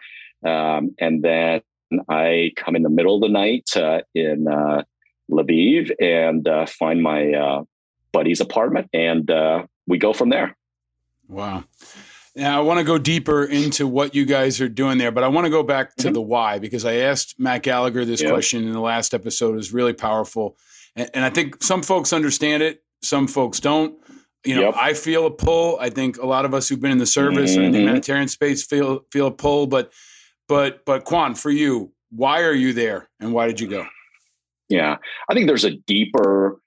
[0.45, 1.61] Um, and then
[2.09, 4.83] I come in the middle of the night uh, in uh,
[5.31, 7.63] Lviv and uh, find my uh,
[8.11, 9.29] buddy's apartment, and
[9.89, 10.55] we go from there.
[11.27, 11.65] Wow.
[12.35, 15.27] Now I want to go deeper into what you guys are doing there, but I
[15.27, 16.13] want to go back to Mhm.
[16.13, 18.29] the why because I asked Matt Gallagher this Yeah.
[18.29, 19.53] question in the last episode.
[19.53, 20.57] It was really powerful,
[20.95, 23.95] and, and I think some folks understand it, some folks don't.
[24.45, 24.75] You know, Yep.
[24.77, 25.77] I feel a pull.
[25.81, 28.29] I think a lot of us who've been in the service or in the humanitarian
[28.29, 29.67] space feel feel a pull.
[29.67, 29.91] But
[30.47, 33.85] but but Quan, for you, why are you there, and why did you go?
[34.69, 34.95] Yeah,
[35.29, 36.61] I think there's a deeper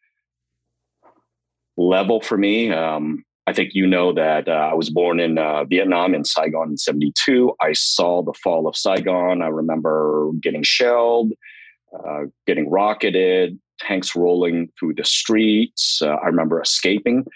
[1.77, 2.73] level for me.
[2.73, 6.71] Um, I think you know that uh, I was born in uh, Vietnam in Saigon
[6.71, 7.53] in 72.
[7.61, 9.43] I saw the fall of Saigon.
[9.43, 11.33] I remember getting shelled,
[11.93, 16.01] uh, getting rocketed, tanks rolling through the streets.
[16.01, 17.27] Uh, I remember escaping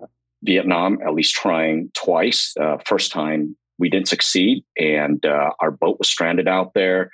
[0.00, 0.06] uh,
[0.44, 2.54] Vietnam, at least trying twice.
[2.60, 7.10] Uh, first time we didn't succeed, and our boat was stranded out there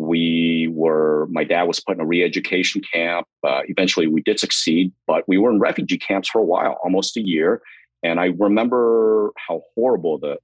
[0.00, 3.26] we were my dad was put in a re-education camp.
[3.46, 7.16] Uh, eventually we did succeed but we were in refugee camps for a while almost
[7.16, 7.62] a year.
[8.02, 10.38] And i remember how horrible the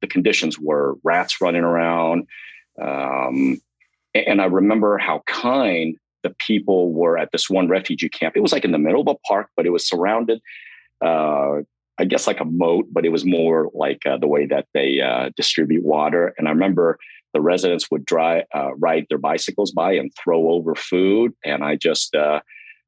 [0.00, 2.26] the conditions were rats running around.
[2.80, 3.60] Um,
[4.14, 8.36] and i remember how kind the people were at this one refugee camp.
[8.36, 10.40] It was like in the middle of a park but it was surrounded
[11.04, 11.60] uh,
[11.98, 15.00] i guess like a moat but it was more like uh, the way that they
[15.00, 16.34] uh, distribute water.
[16.36, 16.98] And i remember
[17.32, 21.32] the residents would uh, ride their bicycles by and throw over food.
[21.44, 22.40] And I just, uh,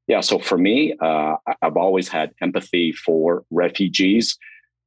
[0.06, 4.36] yeah, so for me, uh, I've always had empathy for refugees.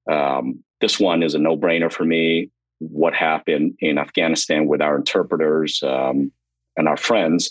[0.10, 2.52] Um, this one is a no brainer for me.
[2.80, 6.32] What happened in Afghanistan with our interpreters um,
[6.76, 7.50] and our friends,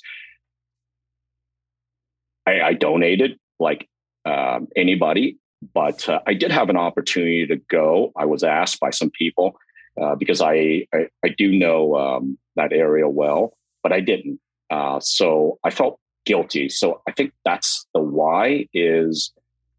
[2.46, 3.88] I, I donated like
[4.24, 5.38] um, anybody,
[5.74, 8.12] but uh, I did have an opportunity to go.
[8.16, 9.58] I was asked by some people
[10.00, 14.40] uh, because I, I, I do know um, that area well, but I didn't.
[14.70, 16.68] Uh, so I felt guilty.
[16.68, 19.32] So I think that's the why is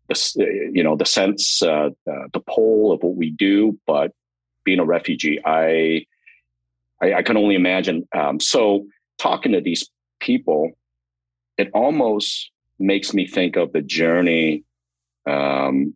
[0.07, 4.11] the you know the sense uh, uh, the pull of what we do, but
[4.63, 6.05] being a refugee, I
[7.01, 8.07] I, I can only imagine.
[8.15, 10.71] Um, so talking to these people,
[11.57, 14.63] it almost makes me think of the journey
[15.27, 15.95] um,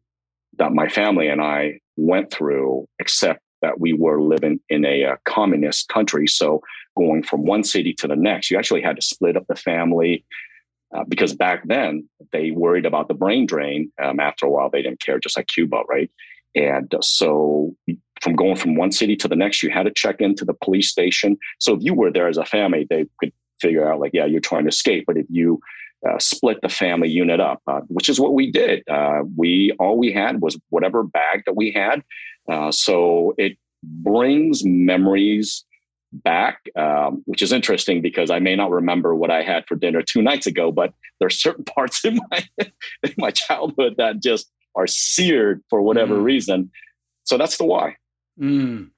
[0.58, 5.15] that my family and I went through, except that we were living in a, uh
[5.26, 6.28] communist country.
[6.28, 6.62] So
[6.97, 10.26] going from one city to the next, you actually had to split up the family
[10.95, 13.91] uh, because back then they worried about the brain drain.
[14.02, 16.12] Um, after a while, they didn't care, just like Cuba, right?
[16.54, 17.76] And uh, so
[18.21, 20.89] from going from one city to the next, you had to check into the police
[20.89, 21.38] station.
[21.60, 24.41] So if you were there as a family, they could figure out like, yeah, you're
[24.41, 25.06] trying to escape.
[25.08, 25.62] But if you
[26.08, 28.84] uh, split the family unit up, uh, which is what we did.
[28.89, 32.04] Uh, we all we had was whatever bag that we had.
[32.50, 35.66] Uh, so it brings memories
[36.14, 40.02] back, um, which is interesting because I may not remember what I had for dinner
[40.02, 42.46] two nights ago, but there are certain parts in my
[43.04, 46.24] in my childhood that just are seared for whatever Mm.
[46.24, 46.72] reason.
[47.24, 47.96] So that's the why.
[48.40, 48.90] Mm.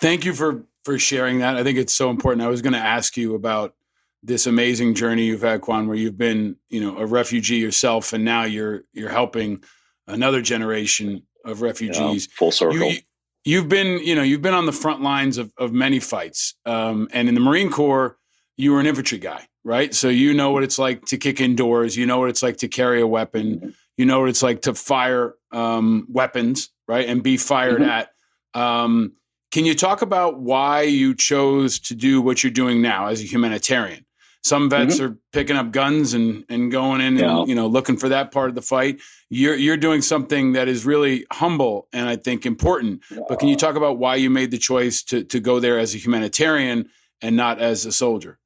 [0.00, 1.56] Thank you for for sharing that.
[1.56, 2.42] I think it's so important.
[2.42, 3.74] I was going to ask you about
[4.22, 8.24] this amazing journey you've had, Quan, where you've been, you know, a refugee yourself, and
[8.24, 9.62] now you're you're helping
[10.06, 12.26] another generation of refugees.
[12.26, 12.76] full circle.
[12.90, 12.98] You,
[13.44, 17.08] you've been, you know, you've been on the front lines of of many fights, um,
[17.12, 18.16] and in the Marine Corps,
[18.56, 19.94] you were an infantry guy, right?
[19.94, 21.96] So you know what it's like to kick indoors.
[21.96, 23.74] You know what it's like to carry a weapon.
[23.98, 27.88] You know what it's like to fire um, weapons, right, and be fired Mhm.
[27.88, 28.08] at.
[28.54, 29.12] Um,
[29.52, 33.24] can you talk about why you chose to do what you're doing now as a
[33.24, 34.05] humanitarian?
[34.46, 37.38] Some vets are picking up guns and and going in Yeah.
[37.40, 39.00] and you know looking for that part of the fight.
[39.28, 43.02] You're you're doing something that is really humble and I think important.
[43.28, 45.94] But can you talk about why you made the choice to to go there as
[45.94, 46.88] a humanitarian
[47.22, 48.38] and not as a soldier?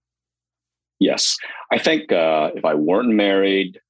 [0.99, 1.37] Yes.
[1.73, 3.81] I think uh, if I weren't married,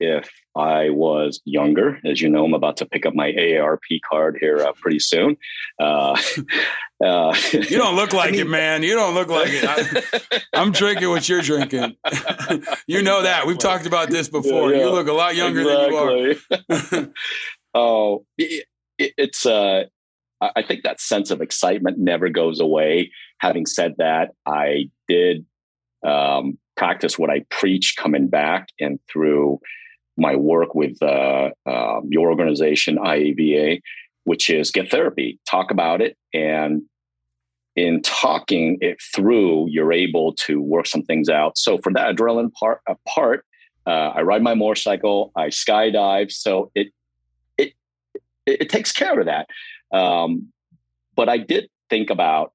[0.00, 4.36] if I was younger, as you know, I'm about to pick up my AARP card
[4.40, 5.36] here uh, pretty soon.
[5.78, 6.20] Uh,
[7.04, 8.82] uh, You don't look like mean- it, man.
[8.82, 9.64] You don't look like it.
[9.64, 11.96] I, I'm drinking what you're drinking.
[12.86, 13.46] you know that.
[13.46, 14.72] We've talked about this before.
[14.72, 17.06] Yeah, You look a lot younger than you are.
[17.74, 18.66] Oh, it,
[18.98, 19.84] it's uh,
[20.40, 23.12] I I think that sense of excitement never goes away.
[23.38, 25.46] Having said that, I did
[26.04, 29.60] um, practice what I preach coming back and through
[30.20, 33.80] my work with uh, um, your organization, IAVA,
[34.24, 36.82] which is get therapy, talk about it, and
[37.76, 41.56] in talking it through, you're able to work some things out.
[41.56, 43.44] So for that adrenaline part, uh, part
[43.86, 46.88] uh, I ride my motorcycle, I skydive, so it
[47.56, 47.72] it
[48.46, 49.48] it, it takes care of that.
[49.92, 50.52] Um,
[51.16, 52.52] but I did think about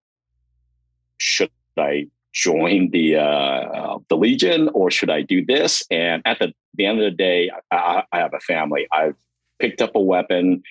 [1.18, 5.84] should I join the uh, the Legion or should I do this?
[5.90, 8.88] And at the, the end of the day, I, I have a family.
[8.92, 9.16] I've
[9.60, 10.62] picked up a weapon.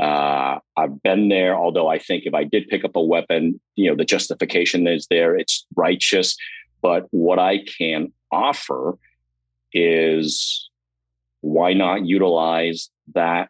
[0.00, 3.88] Uh, I've been there, although I think if I did pick up a weapon, you
[3.88, 6.36] know, the justification is there, it's righteous.
[6.82, 8.98] But what I can offer
[9.72, 10.68] is
[11.40, 13.48] why not utilize that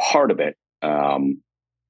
[0.00, 0.56] part of it?
[0.82, 1.42] Um,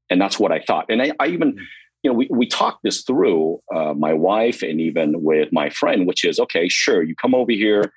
[0.09, 0.87] and that's what I thought.
[0.89, 1.59] And I, I even,
[2.05, 6.07] you know, we, we talked this through, uh, my wife and even with my friend,
[6.07, 7.93] which is okay, sure, you come over here.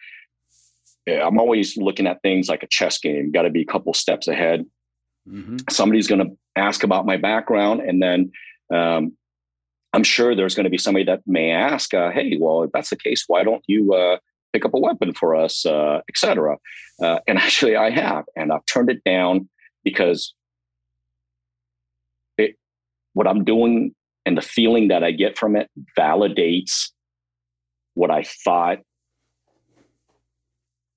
[1.08, 4.28] I'm always looking at things like a chess game, got to be a couple steps
[4.28, 4.65] ahead.
[5.28, 5.58] Mm-hmm.
[5.70, 8.32] Somebody's going to ask about my background, and then
[8.74, 9.12] um,
[9.93, 12.89] I'm sure there's going to be somebody that may ask, uh, "Hey, well, if that's
[12.89, 14.17] the case, why don't you uh,
[14.54, 16.58] pick up a weapon for us, uh, etc."
[17.02, 19.50] Uh, and actually, I have, and I've turned it down
[19.84, 20.34] because
[22.38, 22.56] it,
[23.13, 23.93] what I'm doing
[24.28, 26.92] and the feeling that I get from it validates
[27.94, 28.80] what I thought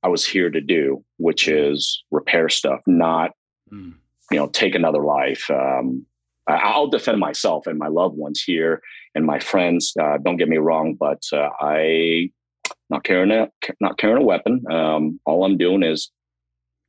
[0.03, 3.31] I was here to do, which is repair stuff, not
[3.73, 3.95] Mm.
[4.33, 5.49] you know take another life.
[5.49, 6.05] Um,
[6.49, 8.83] I'll defend myself and my loved ones here
[9.15, 9.93] and my friends.
[10.01, 12.31] Uh, don't get me wrong, but uh, I
[12.89, 13.49] not carrying a
[13.81, 14.65] not carrying a weapon.
[14.69, 16.11] Um, all I'm doing is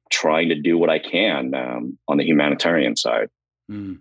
[0.10, 3.30] trying to do what I can um, on the humanitarian side.
[3.70, 4.00] Mm.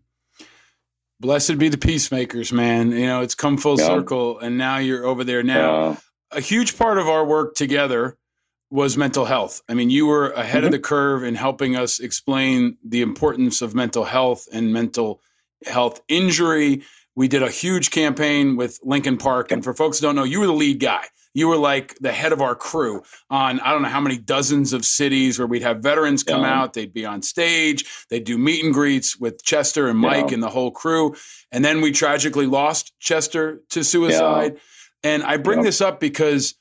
[1.21, 2.93] Blessed be the peacemakers, man.
[2.93, 3.87] You know, it's come full Yeah.
[3.87, 5.43] circle, and now you're over there.
[5.43, 5.97] Now, Uh,
[6.33, 8.17] a huge part of our work together
[8.71, 9.61] was mental health.
[9.69, 10.73] I mean, you were ahead of Mhm.
[10.73, 15.21] the curve in helping us explain the importance of mental health and mental
[15.67, 16.83] health injury.
[17.15, 20.41] We did a huge campaign with Linkin Park, and for folks who don't know, you
[20.41, 21.05] were the lead guy.
[21.35, 24.73] You were like the head of our crew on I don't know how many dozens
[24.73, 26.61] of cities where we'd have veterans come Yeah.
[26.63, 26.73] out.
[26.73, 27.85] They'd be on stage.
[28.11, 30.35] They'd do meet and greets with Chester and Mike Yeah.
[30.35, 31.15] and the whole crew.
[31.53, 34.57] And then we tragically lost Chester to suicide.
[35.05, 35.65] And I bring Yeah.
[35.67, 36.55] this up because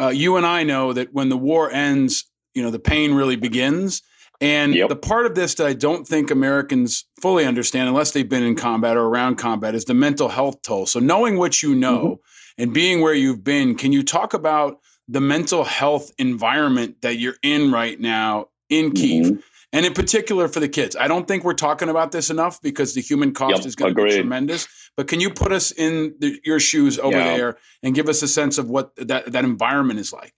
[0.00, 3.36] uh, you and I know that when the war ends, you know, the pain really
[3.36, 4.02] begins.
[4.40, 4.88] And Yep.
[4.88, 8.56] the part of this that I don't think Americans fully understand, unless they've been in
[8.56, 10.86] combat or around combat, is the mental health toll.
[10.86, 12.14] So, knowing what you know Mm-hmm.
[12.58, 17.36] And being where you've been, can you talk about the mental health environment that you're
[17.42, 19.26] in right now in Kiev?
[19.26, 19.42] mhm.
[19.74, 22.92] And in particular for the kids, I don't think we're talking about this enough because
[22.92, 24.68] the human cost Yep, is going to be tremendous.
[24.98, 27.36] But can you put us in the, your shoes over Yeah.
[27.36, 30.34] there and give us a sense of what that, that environment is like?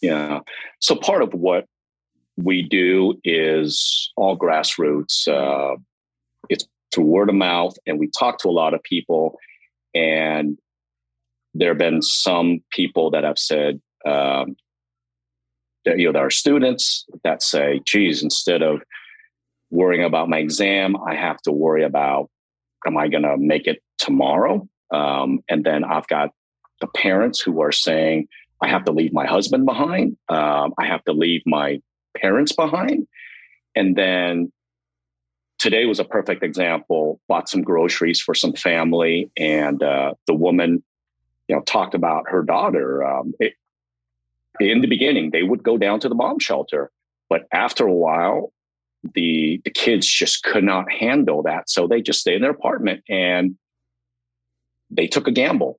[0.00, 0.40] Yeah.
[0.80, 1.66] So part of what
[2.38, 5.28] we do is all grassroots.
[5.28, 5.76] Uh,
[6.48, 9.38] it's through word of mouth, and we talk to a lot of people.
[9.94, 10.58] And
[11.54, 14.56] there have been some people that have said, um,
[15.84, 18.82] that, you know, there are students that say, geez, instead of
[19.70, 22.28] worrying about my exam, I have to worry about,
[22.86, 24.68] am I going to make it tomorrow?
[24.92, 26.30] Um, and then I've got
[26.80, 28.28] the parents who are saying,
[28.60, 30.16] I have to leave my husband behind.
[30.28, 31.80] Um, I have to leave my
[32.16, 33.06] parents behind.
[33.74, 34.52] And then
[35.58, 37.20] today was a perfect example.
[37.28, 40.82] Bought some groceries for some family, and uh, the woman,
[41.48, 43.04] you know, talked about her daughter.
[43.04, 43.54] Um, it,
[44.60, 46.90] in the beginning, they would go down to the bomb shelter,
[47.28, 48.52] but after a while,
[49.14, 53.02] the the kids just could not handle that, so they just stayed in their apartment
[53.08, 53.56] and
[54.90, 55.78] they took a gamble.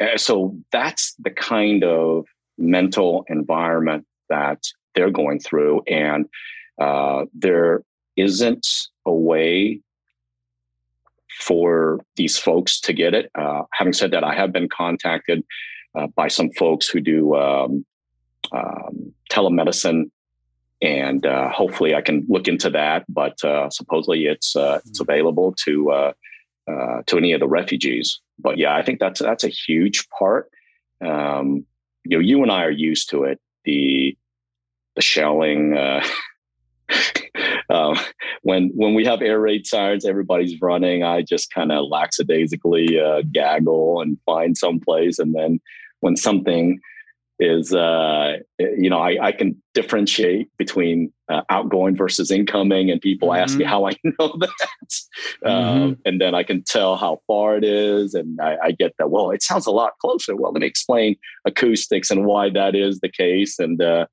[0.00, 2.26] Uh, so that's the kind of
[2.58, 4.62] mental environment that
[4.94, 6.26] they're going through, and
[6.80, 7.82] uh, there
[8.16, 8.66] isn't
[9.04, 9.80] a way
[11.38, 13.30] for these folks to get it.
[13.34, 15.44] Uh, having said that, I have been contacted
[15.94, 17.84] uh, by some folks who do um,
[18.52, 20.10] um, telemedicine,
[20.82, 23.04] and uh, hopefully I can look into that.
[23.08, 26.12] But uh, supposedly it's uh, it's available to uh,
[26.68, 28.20] uh, to any of the refugees.
[28.38, 30.50] But yeah, I think that's that's a huge part.
[31.04, 31.66] Um,
[32.04, 33.40] you know, you and I are used to it.
[33.64, 34.16] The
[34.94, 36.02] the shelling.
[37.68, 37.98] Uh,
[38.42, 41.02] when when we have air raid sirens, everybody's running.
[41.02, 45.60] I just kind of lackadaisically uh, gaggle and find some place, and then
[46.00, 46.80] when something
[47.38, 53.28] is uh, you know I, I can differentiate between uh, outgoing versus incoming, and people
[53.28, 53.42] mm-hmm.
[53.42, 53.70] ask me mm-hmm.
[53.70, 54.92] how I know that,
[55.44, 55.92] um, mm-hmm.
[56.04, 59.10] and then I can tell how far it is, and I, I, get that.
[59.10, 60.34] Well, it sounds a lot closer.
[60.34, 64.06] Well, let me explain acoustics and why that is the case, and uh,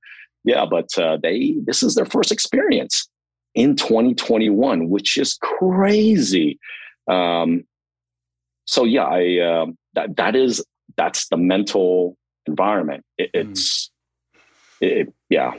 [0.44, 3.08] yeah, but uh, they this is their first experience
[3.56, 6.60] in 2021, which is crazy.
[7.08, 7.66] Um,
[8.66, 10.64] so yeah, I um, that that is
[10.96, 13.04] that's the mental environment.
[13.18, 13.52] It, mm.
[13.52, 13.92] it's
[14.82, 15.54] it, yeah.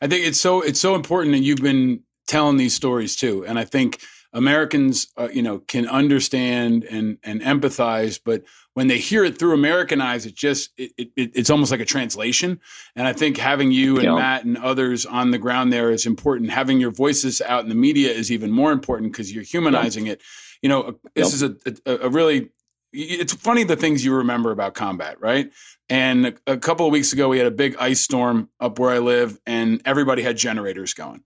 [0.00, 3.46] I think it's so it's so important, that you've been telling these stories too.
[3.46, 4.00] And I think
[4.32, 8.42] Americans, uh, you know, can understand and and empathize, but
[8.76, 11.86] when they hear it through American eyes, it just it, it, it's almost like a
[11.86, 12.60] translation.
[12.94, 14.14] And I think having you and yeah.
[14.14, 16.50] Matt and others on the ground there is important.
[16.50, 20.12] Having your voices out in the media is even more important because you're humanizing yeah.
[20.12, 20.22] it.
[20.60, 21.56] You know, this is a,
[21.86, 22.50] a, a really
[22.92, 25.50] it's funny the things you remember about combat, right?
[25.88, 28.90] And a, a, couple of weeks ago, we had a big ice storm up where
[28.90, 31.22] I live, and everybody had generators going.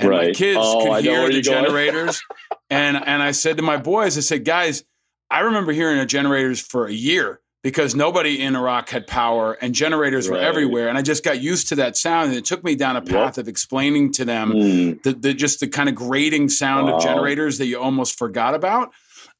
[0.00, 0.28] And right.
[0.28, 2.20] my kids oh, could hear the generators.
[2.70, 4.82] and and I said to my boys, I said, guys,
[5.30, 9.74] I remember hearing the generators for a year because nobody in Iraq had power and
[9.74, 10.36] generators right.
[10.36, 10.88] were everywhere.
[10.88, 12.28] And I just got used to that sound.
[12.28, 13.38] And it took me down a path yep.
[13.38, 15.02] of explaining to them mm.
[15.02, 16.96] the, the, just the kind of grating sound wow.
[16.96, 18.92] of generators that you almost forgot about.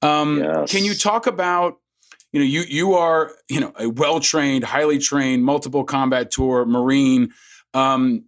[0.02, 0.70] Um, yes.
[0.70, 1.78] Can you talk about,
[2.32, 6.64] you know, you you are you know a well trained, highly trained, multiple combat tour
[6.64, 7.32] Marine.
[7.74, 8.24] Um,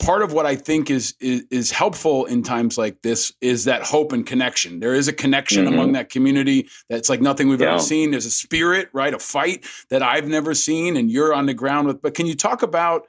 [0.00, 3.82] part of what I think is, is, is helpful in times like this is that
[3.82, 4.80] hope and connection.
[4.80, 5.74] There is a connection mm-hmm.
[5.74, 7.74] among that community that's like nothing we've yeah.
[7.74, 8.10] ever seen.
[8.10, 9.14] There's a spirit, right?
[9.14, 12.02] A fight that I've never seen, and you're on the ground with.
[12.02, 13.06] But can you talk about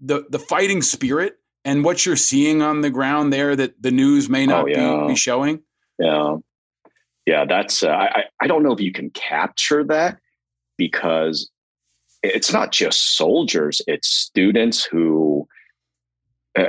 [0.00, 4.28] the the fighting spirit and what you're seeing on the ground there that the news
[4.28, 5.00] may not oh, yeah.
[5.02, 5.62] be, be showing?
[5.98, 6.36] Yeah,
[7.26, 10.18] yeah, that's uh, I I don't know if you can capture that
[10.76, 11.50] because
[12.22, 15.48] it's not just soldiers; it's students who
[16.58, 16.62] uh,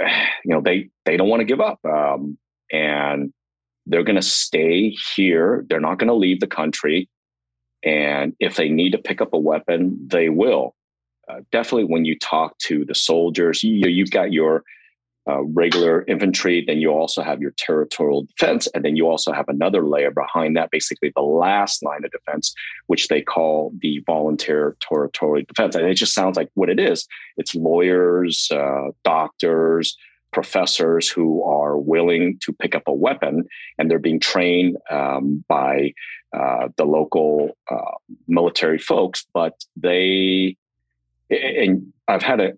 [0.43, 2.37] you know they they don't want to give up um,
[2.71, 3.33] and
[3.85, 5.63] they're going to stay here.
[5.69, 7.07] They're not going to leave the country,
[7.83, 10.75] and if they need to pick up a weapon, they will.
[11.27, 14.63] Uh, definitely, when you talk to the soldiers, you, you've got your
[15.29, 16.63] uh, regular infantry.
[16.65, 18.67] Then you also have your territorial defense.
[18.73, 22.53] And then you also have another layer behind that, basically the last line of defense,
[22.87, 25.75] which they call the volunteer territorial defense.
[25.75, 27.07] And it just sounds like what it is
[27.37, 29.97] it's lawyers, uh, doctors,
[30.31, 33.45] professors who are willing to pick up a weapon
[33.77, 35.93] and they're being trained um, by
[36.33, 37.95] uh, the local uh,
[38.27, 40.57] military folks, but they,
[41.29, 42.53] and I've had a,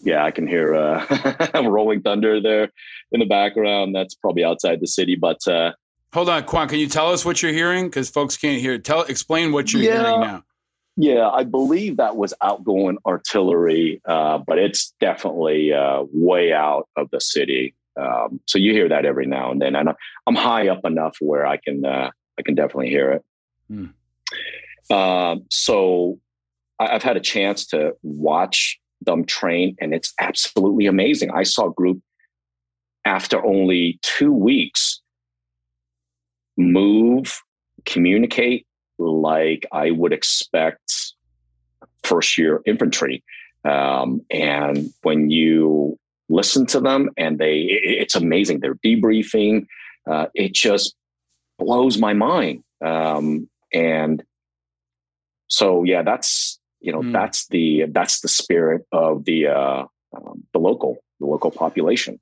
[0.00, 2.70] yeah, I can hear uh, rolling thunder there
[3.12, 3.94] in the background.
[3.94, 5.72] That's probably outside the city, but uh,
[6.12, 6.68] hold on, Quan.
[6.68, 7.86] Can you tell us what you're hearing?
[7.86, 8.78] Because folks can't hear.
[8.78, 10.44] Tell, explain what you're yeah, hearing now.
[10.96, 17.08] Yeah, I believe that was outgoing artillery, uh, but it's definitely uh, way out of
[17.10, 17.74] the city.
[17.96, 19.90] Um, so you hear that every now and then, and
[20.26, 23.24] I'm high up enough where I can uh, I can definitely hear it.
[24.90, 26.18] Uh, so
[26.78, 31.30] I've had a chance to watch them train, and it's absolutely amazing.
[31.30, 32.00] I saw a group
[33.04, 35.00] after only two weeks
[36.56, 37.40] move,
[37.84, 38.66] communicate
[38.98, 40.92] like I would expect
[42.02, 43.22] first year infantry.
[43.64, 48.60] Um, and when you listen to them, and they, it's amazing.
[48.60, 49.66] They're debriefing.
[50.10, 50.94] Uh, it just
[51.58, 52.62] blows my mind.
[52.84, 54.22] Um, and
[55.48, 57.12] so, yeah, that's you know mm.
[57.12, 59.84] that's the that's the spirit of the uh,
[60.16, 62.20] um, the local the local population.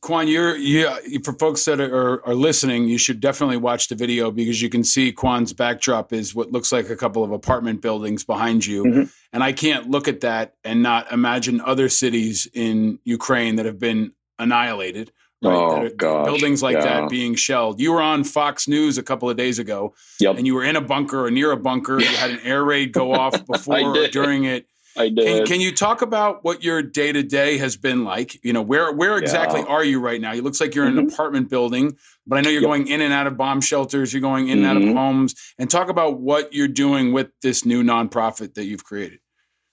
[0.00, 0.98] Quan, you're yeah.
[1.22, 4.82] For folks that are, are listening, you should definitely watch the video because you can
[4.82, 9.02] see Quan's backdrop is what looks like a couple of apartment buildings behind you, mm-hmm.
[9.32, 13.78] and I can't look at that and not imagine other cities in Ukraine that have
[13.78, 15.12] been annihilated
[15.42, 15.54] right?
[15.54, 16.26] Oh, gosh.
[16.26, 17.00] Buildings like yeah.
[17.00, 17.80] that being shelled.
[17.80, 20.36] You were on Fox News a couple of days ago, yep.
[20.36, 22.00] and you were in a bunker or near a bunker.
[22.00, 24.66] You had an air raid go off before or during it.
[24.96, 25.24] I did.
[25.24, 28.42] Can, can, you talk about what your day to day has been like?
[28.44, 29.66] You know, where where exactly yeah.
[29.66, 30.34] are you right now?
[30.34, 31.06] It looks like you're in mm-hmm.
[31.06, 32.68] an apartment building, but I know you're yep.
[32.68, 34.12] going in and out of bomb shelters.
[34.12, 34.70] You're going in and mm-hmm.
[34.70, 34.96] out of mm-hmm.
[34.96, 35.34] homes.
[35.58, 39.20] And talk about what you're doing with this new nonprofit that you've created.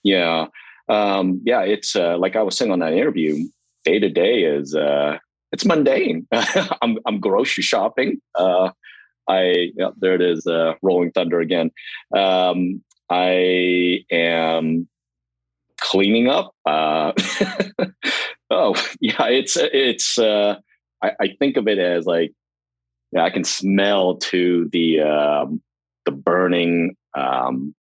[0.03, 0.47] Yeah,
[0.87, 1.61] um, yeah.
[1.61, 3.47] It's uh, like I was saying on that interview.
[3.85, 5.17] Day to day is uh,
[5.51, 6.27] it's mundane.
[6.31, 8.21] I'm I'm grocery shopping.
[8.35, 8.71] Uh,
[9.27, 11.71] I yeah, there it is, uh, rolling thunder again.
[12.15, 14.87] Um, I am
[15.79, 16.53] cleaning up.
[16.65, 17.13] Uh,
[18.49, 20.17] oh yeah, it's it's.
[20.17, 20.55] Uh,
[21.01, 22.33] I, I, think of it as like
[23.13, 25.61] yeah, I can smell to the um,
[26.05, 27.73] the burning um,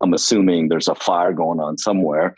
[0.00, 2.34] I'm assuming there's a fire going on somewhere.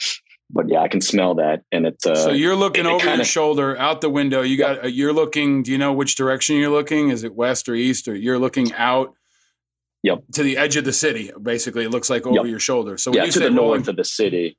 [0.50, 2.06] But yeah, I can smell that, and it's.
[2.06, 4.40] Uh, so you're looking it over kinda- your shoulder out the window.
[4.40, 4.84] You got.
[4.84, 5.62] uh, You're looking.
[5.62, 7.10] Do you know which direction you're looking?
[7.10, 9.12] Is it west or east, or you're looking out?
[10.04, 10.22] Yep.
[10.34, 12.46] To the edge of the city, basically, it looks like over Yep.
[12.46, 12.96] your shoulder.
[12.96, 14.56] So when yeah, you to say the rolling, north of the city.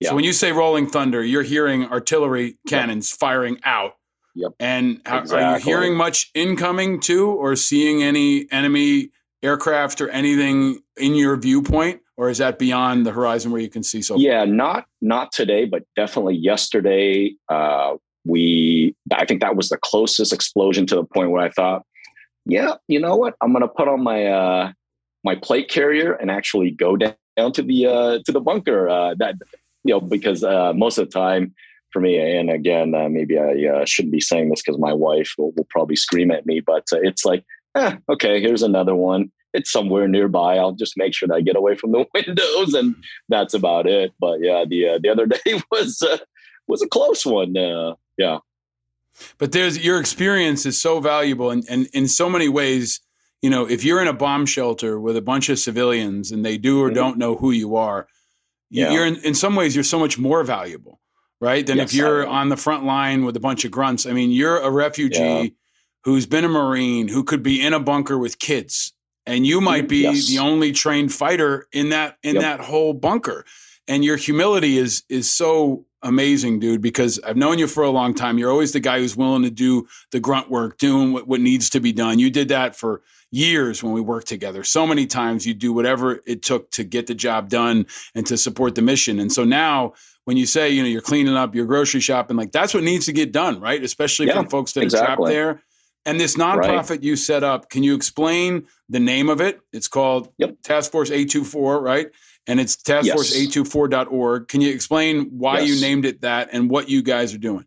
[0.00, 0.10] yeah.
[0.10, 3.92] so when you say rolling thunder, you're hearing artillery cannons firing out.
[4.34, 4.52] Yep.
[4.60, 9.10] And how, are you hearing much incoming too, or seeing any enemy
[9.42, 13.82] aircraft or anything in your viewpoint, or is that beyond the horizon where you can
[13.82, 14.16] see so?
[14.16, 17.34] Yeah, not not today, but definitely yesterday.
[17.48, 21.82] Uh, we, I think that was the closest explosion to the point where I thought,
[22.44, 23.34] yeah, you know what?
[23.40, 24.72] I'm going to put on my uh,
[25.24, 28.88] my plate carrier and actually go down, down to the uh, to the bunker.
[28.88, 29.36] Uh, that
[29.84, 31.54] you know, because uh, most of the time
[31.92, 35.32] for me, and again, uh, maybe I uh, shouldn't be saying this because my wife
[35.36, 37.44] will, will probably scream at me, but uh, it's like,
[37.74, 39.30] eh, okay, here's another one.
[39.54, 40.56] It's somewhere nearby.
[40.56, 42.94] I'll just make sure that I get away from the windows, and
[43.28, 44.12] that's about it.
[44.20, 46.18] But yeah, the uh, the other day was uh,
[46.68, 47.56] was a close one.
[47.56, 48.38] Uh, yeah,
[49.38, 53.00] But there's your experience is so valuable, and, and in so many ways,
[53.40, 56.56] you know, if you're in a bomb shelter with a bunch of civilians and they
[56.58, 56.94] do or Mhm.
[56.94, 58.06] don't know who you are,
[58.70, 58.92] Yeah.
[58.92, 61.00] you're in, in some ways you're so much more valuable,
[61.40, 61.66] right?
[61.66, 64.06] Than if Yes, I you're on the front line with a bunch of grunts.
[64.06, 65.46] I mean, you're a refugee Yeah.
[66.04, 68.92] who's been a marine who could be in a bunker with kids,
[69.26, 70.28] and you might be Yes.
[70.28, 72.42] the only trained fighter in that in Yep.
[72.42, 73.44] that whole bunker.
[73.88, 78.12] And your humility is is so amazing, dude, because I've known you for a long
[78.14, 78.36] time.
[78.38, 81.70] You're always the guy who's willing to do the grunt work, doing what, what needs
[81.70, 82.18] to be done.
[82.18, 84.64] You did that for years when we worked together.
[84.64, 88.36] So many times you do whatever it took to get the job done and to
[88.36, 89.18] support the mission.
[89.20, 89.94] And so now
[90.24, 93.06] when you say, you know, you're cleaning up your grocery shopping, like that's what needs
[93.06, 93.82] to get done, right?
[93.82, 95.62] Especially Yeah, from folks that are trapped there.
[96.04, 99.60] And this nonprofit you set up, can you explain the name of it?
[99.72, 100.56] It's called Yep.
[100.62, 102.08] Task Force 824, right?
[102.48, 104.48] And it's taskforce824.org.
[104.48, 107.66] Can you explain why you named it that and what you guys are doing?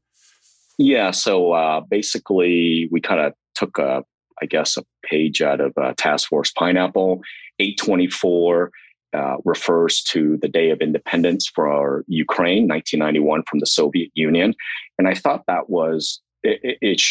[0.78, 1.12] Yeah.
[1.12, 4.04] So uh, basically, we kind of took a,
[4.42, 7.22] I guess, a page out of uh, Task Force Pineapple.
[7.60, 8.72] 824
[9.16, 14.54] uh, refers to the Day of Independence for Ukraine, 1991, from the Soviet Union.
[15.00, 17.02] And I thought that was, it, it,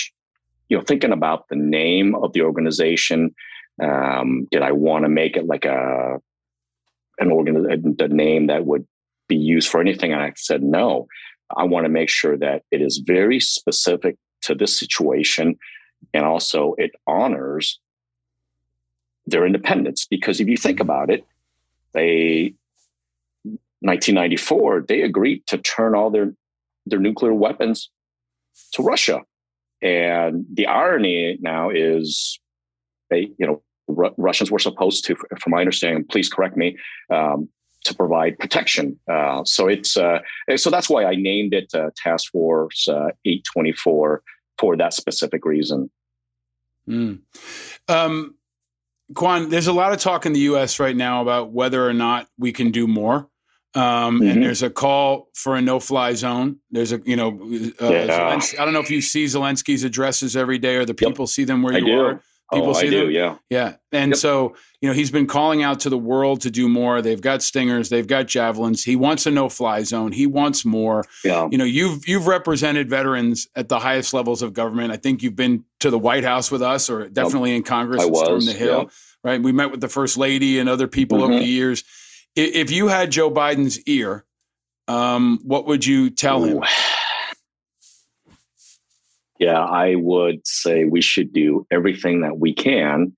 [0.75, 3.33] you know, thinking about the name of the organization,
[3.81, 6.19] um, did I want to make it like a,
[7.21, 8.85] an organ, the name that would
[9.29, 10.13] be used for anything?
[10.13, 11.07] And I said, no.
[11.57, 15.57] I want to make sure that it is very specific to this situation
[16.13, 17.79] and also it honors
[19.27, 20.05] their independence.
[20.11, 21.25] Because if you think about it,
[21.93, 22.53] they
[23.45, 26.35] 1994 they agreed to turn all their
[26.87, 27.91] their nuclear weapons
[28.73, 29.21] to Russia,
[29.85, 32.41] and the irony now is
[33.11, 36.79] they you know Ru- Russians were supposed to, from my understanding, please correct me,
[37.11, 37.49] um,
[37.85, 38.99] to provide protection.
[39.11, 40.21] Uh, so it's uh,
[40.57, 44.23] so that's why I named it uh, Task Force uh, 824
[44.59, 45.91] for that specific reason.
[46.89, 47.21] Mm.
[47.89, 48.35] Um,
[49.15, 50.81] Quan, there's a lot of talk in the U.S.
[50.81, 53.29] right now about whether or not we can do more.
[53.75, 54.31] Um, Mhm.
[54.31, 56.57] And there's a call for a no-fly zone.
[56.71, 57.31] There's a, you know,
[57.83, 58.07] uh, Yeah.
[58.07, 61.11] Zelensky, I don't know if you see Zelensky's addresses every day or the Yep.
[61.11, 62.01] people see them where I you do.
[62.01, 62.23] are.
[62.53, 63.01] People oh, see I do.
[63.07, 63.11] them?
[63.11, 63.35] Yeah.
[63.51, 63.73] Yeah.
[63.91, 64.19] And Yep.
[64.19, 67.03] so, you know, he's been calling out to the world to do more.
[67.03, 68.85] They've got stingers, they've got javelins.
[68.85, 70.13] He wants a no-fly zone.
[70.13, 71.05] He wants more.
[71.25, 71.49] Yeah.
[71.51, 74.93] You know, you've you've represented veterans at the highest levels of government.
[74.93, 78.07] I think you've been to the White House with us or definitely in Congress I
[78.07, 78.83] Storm was, the Hill.
[78.85, 78.91] yeah.
[79.25, 79.43] Right.
[79.43, 81.39] We met with the first lady and other people over Mhm.
[81.41, 81.83] the years.
[82.37, 84.25] If you had Joe Biden's ear,
[84.89, 86.63] um, what would you tell him?
[89.39, 93.17] Yeah, I would say we should do everything that we can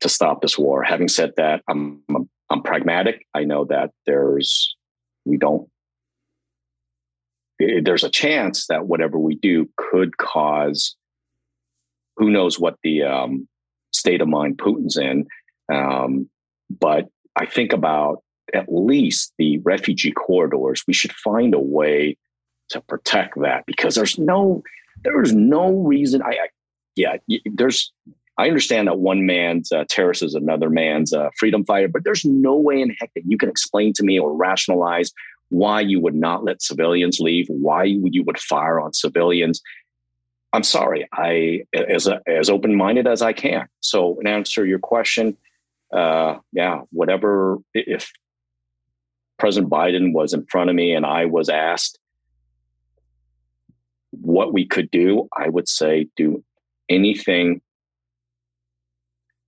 [0.00, 0.82] to stop this war.
[0.82, 3.26] Having said that, I'm I'm, I'm pragmatic.
[3.34, 4.76] I know that there's
[5.24, 5.68] we don't
[7.58, 10.96] there's a chance that whatever we do could cause
[12.16, 13.48] who knows what the um,
[13.92, 15.26] state of mind Putin's in.
[15.72, 16.28] Um,
[16.70, 18.22] but I think about
[18.52, 20.84] at least the refugee corridors.
[20.86, 22.16] We should find a way
[22.70, 24.62] to protect that because there's no
[25.02, 26.22] there's no reason.
[26.22, 26.48] I, I
[26.96, 27.16] yeah,
[27.52, 27.92] there's.
[28.36, 32.24] I understand that one man's uh, terrorist is another man's uh, freedom fighter, but there's
[32.24, 35.12] no way in heck that you can explain to me or rationalize
[35.50, 39.60] why you would not let civilians leave, why you you would fire on civilians.
[40.52, 41.06] I'm sorry.
[41.12, 43.68] I as as open minded as I can.
[43.80, 45.36] So, in answer to your question,
[45.94, 47.58] uh, yeah, whatever.
[47.72, 48.10] If
[49.38, 51.98] President Biden was in front of me and I was asked
[54.10, 56.42] what we could do, I would say do
[56.88, 57.60] anything.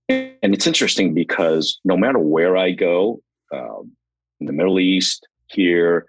[0.09, 3.21] And it's interesting because no matter where I go,
[3.51, 3.91] um,
[4.39, 6.05] in the Middle East, here,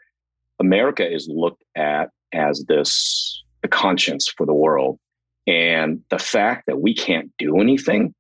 [0.60, 4.98] America is looked at as this the conscience for the world.
[5.46, 8.14] And the fact that we can't do anything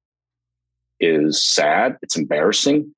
[1.00, 1.96] is sad.
[2.02, 2.94] It's embarrassing.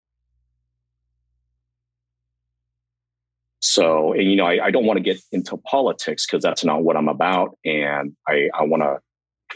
[3.61, 6.83] So, and you know, I, I don't want to get into politics because that's not
[6.83, 7.59] what I'm about.
[7.65, 8.99] And I, I want to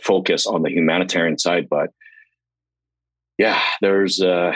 [0.03, 1.69] focus on the humanitarian side.
[1.69, 1.91] But
[3.39, 4.55] yeah, there's uh,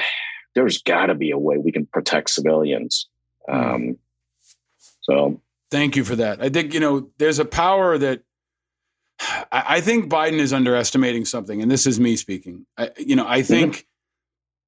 [0.54, 3.08] there's got to be a way we can protect civilians.
[3.48, 3.56] Hmm.
[3.56, 3.98] Um,
[5.00, 6.40] so Thank you for that.
[6.40, 8.22] I think, you know, there's a power that
[9.50, 12.66] I, think Biden is underestimating something, and this is me speaking.
[12.76, 13.86] I, you know, I think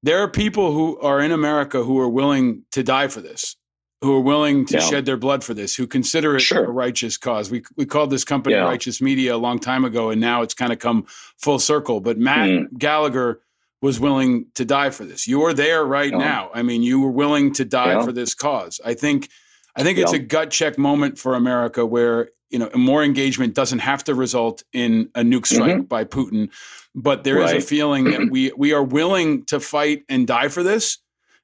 [0.03, 3.55] there are people who are in America who are willing to die for this,
[4.01, 4.79] who are willing to Yeah.
[4.81, 6.65] shed their blood for this, who consider it Sure.
[6.65, 7.49] a righteous cause.
[7.51, 8.63] We we called this company Yeah.
[8.63, 11.05] Righteous Media a long time ago, and now it's kind of come
[11.37, 12.01] full circle.
[12.01, 12.77] But Matt Mm.
[12.77, 13.41] Gallagher
[13.81, 15.27] was willing to die for this.
[15.27, 16.17] You're there right Yeah.
[16.17, 16.51] now.
[16.53, 18.81] I mean, you were willing to die for this cause.
[18.83, 19.29] I think
[19.75, 23.79] I think it's a gut check moment for America where you know more engagement doesn't
[23.79, 26.49] have to result in a nuke strike by Putin,
[26.93, 27.55] but there is a Mm-hmm.
[27.55, 27.63] Right.
[27.63, 30.97] feeling that we we are willing to fight and die for this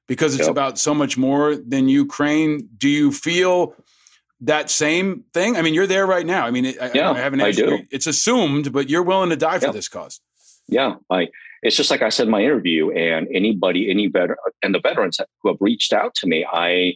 [0.06, 0.50] because it's Yep.
[0.50, 2.68] about so much more than Ukraine.
[2.78, 3.74] Do you feel
[4.42, 5.56] that same thing?
[5.56, 6.46] I mean, you're there right now.
[6.46, 7.80] I mean, I, Yeah, I haven't I do.
[7.90, 9.72] It's assumed, but you're willing to die for Yeah.
[9.72, 10.20] this cause.
[10.68, 11.28] yeah, I
[11.62, 15.18] it's just like I said in my interview, and anybody, any veteran, and the veterans
[15.42, 16.94] who have reached out to me, I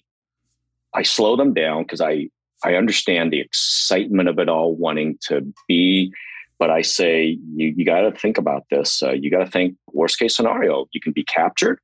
[0.94, 2.28] I slow them down because I
[2.64, 6.12] I understand the excitement of it all, wanting to be,
[6.58, 9.02] but I say you you got to think about this.
[9.02, 10.86] Uh, you got to think worst case scenario.
[10.92, 11.80] You can be captured,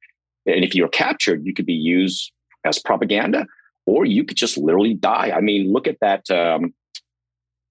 [0.47, 2.33] and if you're captured, you could be used
[2.65, 3.47] as propaganda,
[3.87, 5.33] or you could just literally die.
[5.35, 6.31] I mean, look at that.
[6.31, 6.75] Um,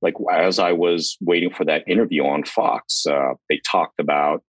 [0.01, 4.43] like as I was waiting for that interview on Fox, uh, they talked about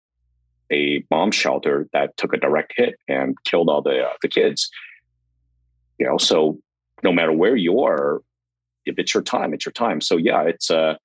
[0.72, 4.70] a bomb shelter that took a direct hit and killed all the uh, the kids.
[6.00, 6.60] You know, so
[7.04, 8.22] no matter where you are,
[8.86, 10.02] if it's your time, it's your time.
[10.02, 10.96] So yeah, it's uh,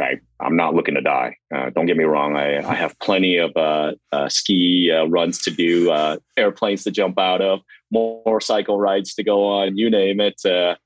[0.00, 1.36] I, I'm not looking to die.
[1.54, 2.36] Uh, don't get me wrong.
[2.36, 6.90] I, I have plenty of uh, uh, ski uh, runs to do, uh, airplanes to
[6.90, 7.60] jump out of,
[7.92, 10.40] motorcycle rides to go on, you name it.
[10.44, 10.76] Uh,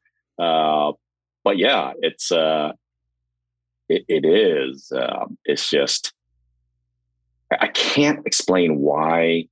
[0.41, 0.93] uh,
[1.45, 2.73] but yeah, it's uh,
[3.89, 4.91] it, it is.
[4.95, 6.13] Um, it's just
[7.51, 9.47] I can't explain why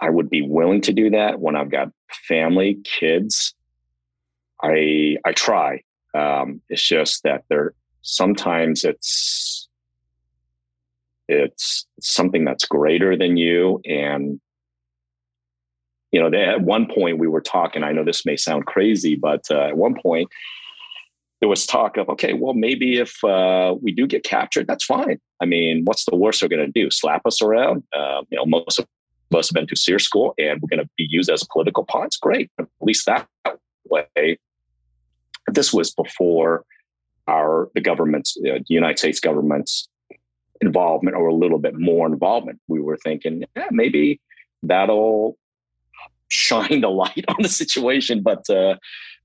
[0.00, 1.90] I would be willing to do that when I've got
[2.26, 3.54] family, kids.
[4.62, 5.82] I I try.
[6.14, 9.68] Um, it's just that there sometimes it's
[11.28, 14.40] it's something that's greater than you and
[16.10, 19.44] you know at one point we were talking i know this may sound crazy but
[19.50, 20.26] uh, at one point
[21.40, 25.18] there was talk of okay well maybe if uh, we do get captured that's fine.
[25.40, 26.90] I mean what's the worst they're going to do?
[26.90, 27.84] Slap us around?
[27.96, 28.86] Uh, you know most of
[29.34, 32.16] us have been to SERE school and we're going to be used as political pawns?
[32.16, 32.50] Great.
[32.58, 33.28] At least that
[33.88, 34.38] way
[35.52, 36.64] this was before
[37.26, 39.88] our the government's uh, the united states government's
[40.60, 42.58] involvement or a little bit more involvement.
[42.68, 44.20] We were thinking yeah, maybe
[44.62, 45.36] that'll
[46.28, 48.22] shine the light on the situation.
[48.22, 48.76] But uh,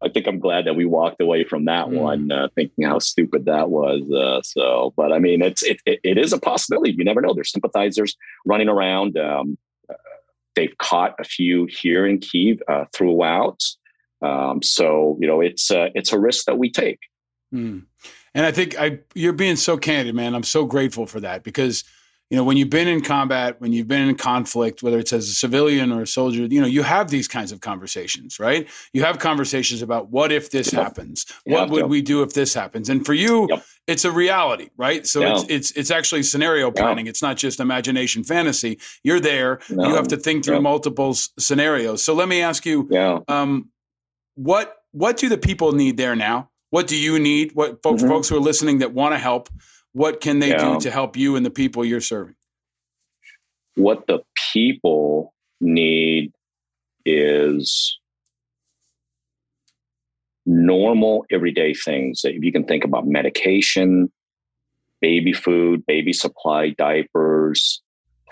[0.03, 1.99] i think i'm glad that we walked away from that Mm.
[2.09, 5.99] one uh, thinking how stupid that was uh, so but i mean it's it, it,
[6.03, 6.93] it is a possibility.
[6.97, 7.33] You never know.
[7.33, 8.15] There's sympathizers
[8.45, 9.57] running around um,
[9.89, 9.93] uh,
[10.55, 13.63] they've caught a few here in kiev uh, throughout
[14.23, 16.99] um, so you know it's uh, it's a risk that we take
[17.53, 17.83] Mm.
[18.33, 20.33] And I think I you're being so candid, man.
[20.33, 21.83] I'm so grateful for that because
[22.31, 25.29] you know when you've been in combat, when you've been in conflict, whether it's as
[25.29, 28.67] a civilian or a soldier, you know you have these kinds of conversations, right?
[28.91, 30.81] You have conversations about what if this Yep.
[30.81, 31.27] happens?
[31.45, 31.87] You What would to.
[31.87, 32.89] we do if this happens?
[32.89, 33.63] And for you, Yep.
[33.85, 35.05] it's a reality, right?
[35.05, 37.05] So it's it's it's actually scenario planning.
[37.05, 38.79] It's not just imagination fantasy.
[39.03, 39.59] You're there.
[39.69, 40.63] You have to think through Yep.
[40.63, 42.03] multiple s- scenarios.
[42.03, 42.89] So let me ask you,
[43.27, 43.69] um,
[44.35, 46.49] what what do the people need there now?
[46.69, 47.51] What do you need?
[47.53, 48.07] What folks Mhm.
[48.07, 49.49] folks who are listening that want to help?
[49.93, 50.75] What can they Yeah.
[50.75, 52.35] do to help you and the people you're serving?
[53.75, 54.19] what the
[54.53, 56.31] people need
[57.07, 57.99] is
[60.45, 64.11] normal everyday things that if you can think about medication
[65.01, 67.81] baby food baby supply diapers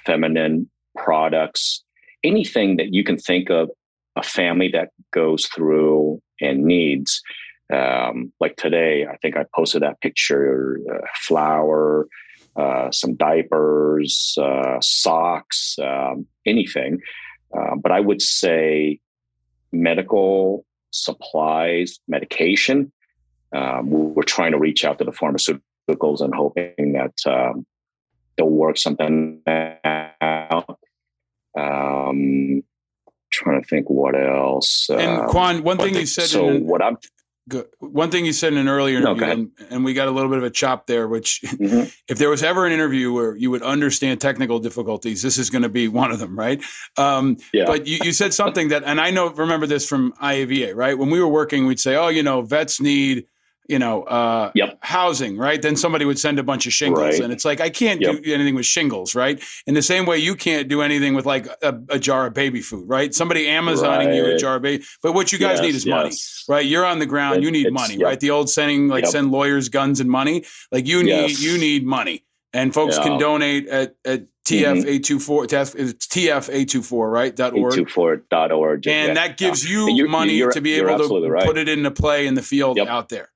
[0.06, 1.84] feminine products
[2.24, 3.68] anything that you can think of
[4.16, 7.22] a family that goes through and needs
[7.74, 12.08] um, like today i think i posted that picture uh, flour
[12.56, 17.00] uh, some diapers, uh, socks, um, anything.
[17.58, 19.00] Uh, but I would say
[19.72, 22.92] medical supplies, medication.
[23.54, 27.66] Um, we're trying to reach out to the pharmaceuticals and hoping that um,
[28.38, 30.80] they'll work something out.
[31.58, 32.64] Um,
[33.32, 34.88] trying to think what else.
[34.90, 36.98] And um, Quan, one but thing you said So in- what I'm
[37.50, 37.66] Good.
[37.80, 40.38] One thing you said in an earlier interview, and, and we got a little bit
[40.38, 41.92] of a chop there, which Mhm.
[42.08, 45.64] if there was ever an interview where you would understand technical difficulties, this is going
[45.64, 46.64] to be one of them, right?
[46.98, 47.66] Um, yeah.
[47.66, 50.96] But you, you said something that, and I know, remember this from IAVA, right?
[50.96, 53.26] When we were working, we'd say, oh, you know, vets need,
[53.72, 54.78] you know, uh, Yep.
[54.82, 55.62] housing, right?
[55.62, 57.04] Then somebody would send a bunch of shingles.
[57.14, 57.20] Right.
[57.22, 58.24] And it's like, I can't Yep.
[58.24, 59.42] do anything with shingles, right?
[59.66, 62.62] In the same way, you can't do anything with like a, a jar of baby
[62.62, 63.14] food, right?
[63.16, 64.84] Somebody Amazoning you a jar of baby.
[65.02, 66.12] But what you guys Yes, need is money
[66.50, 66.66] right?
[66.66, 67.38] You're on the ground.
[67.38, 68.04] It- you need money, yep.
[68.04, 68.20] right?
[68.20, 70.44] The old saying, like send lawyers guns and money.
[70.72, 71.42] Like you need Yes.
[71.42, 75.46] you need money, and folks can donate at at TF eight two four.
[75.46, 77.74] It's TF eight two four right dot org.
[77.74, 78.88] 824.org.
[78.88, 79.14] And yeah.
[79.14, 81.46] that gives you you're- money to be able to right.
[81.46, 82.88] put it into play in the field Yep.
[82.88, 83.30] out there,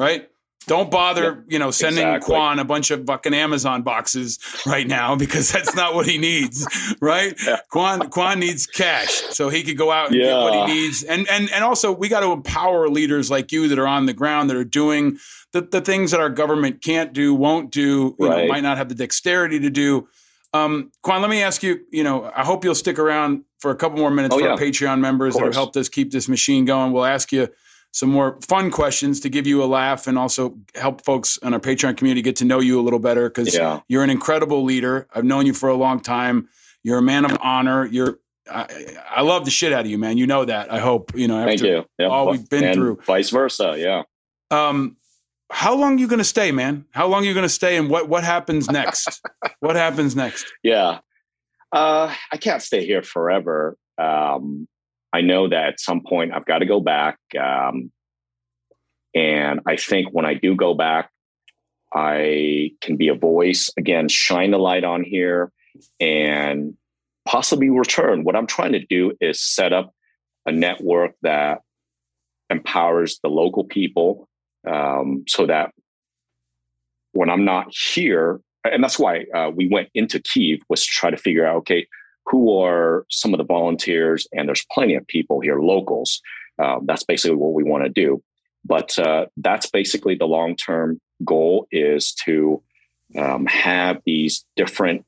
[0.00, 0.26] right?
[0.66, 1.44] Don't bother, Yep.
[1.48, 2.34] you know, sending Exactly.
[2.34, 6.66] Quan a bunch of fucking Amazon boxes right now because that's not what he needs,
[7.00, 7.34] right?
[7.46, 7.58] Yeah.
[7.70, 11.02] Quan Quan needs cash so he could go out and get what he needs.
[11.02, 14.12] And and and also we got to empower leaders like you that are on the
[14.12, 15.18] ground that are doing
[15.52, 18.88] the, the things that our government can't do, won't do, you know, might not have
[18.90, 20.06] the dexterity to do.
[20.52, 23.76] Um, Quan, let me ask you, you know, I hope you'll stick around for a
[23.76, 24.50] couple more minutes Oh, for yeah.
[24.52, 26.92] our Patreon members that have helped us keep this machine going.
[26.92, 27.48] We'll ask you
[27.92, 31.60] some more fun questions to give you a laugh and also help folks in our
[31.60, 33.80] Patreon community get to know you a little better because Yeah.
[33.88, 35.08] you're an incredible leader.
[35.14, 36.48] I've known you for a long time.
[36.84, 37.86] You're a man of honor.
[37.86, 38.18] You're
[38.50, 40.18] I, I love the shit out of you, man.
[40.18, 40.72] You know that.
[40.72, 41.38] I hope you know.
[41.38, 42.06] After, Thank you.
[42.06, 42.98] All we've been and through.
[43.06, 43.74] Vice versa.
[43.78, 44.02] Yeah.
[44.50, 44.96] Um,
[45.52, 46.84] how long are you going to stay, man?
[46.90, 49.20] How long are you going to stay, and what what happens next?
[49.60, 50.52] what happens next?
[50.64, 50.98] Yeah.
[51.70, 53.76] Uh, I can't stay here forever.
[53.98, 54.66] Um,
[55.12, 57.18] I know that at some point I've got to go back.
[57.38, 57.90] Um,
[59.14, 61.10] and I think when I do go back,
[61.92, 65.50] I can be a voice again, shine the light on here
[65.98, 66.74] and
[67.26, 68.22] possibly return.
[68.22, 69.92] What I'm trying to do is set up
[70.46, 71.60] a network that
[72.48, 74.28] empowers the local people
[74.70, 75.72] um, so that
[77.12, 81.10] when I'm not here, and that's why uh, we went into Kiev was to try
[81.10, 81.86] to figure out okay
[82.26, 86.20] who are some of the volunteers and there's plenty of people here locals
[86.62, 88.22] um, that's basically what we want to do
[88.64, 92.62] but uh, that's basically the long term goal is to
[93.18, 95.04] um, have these different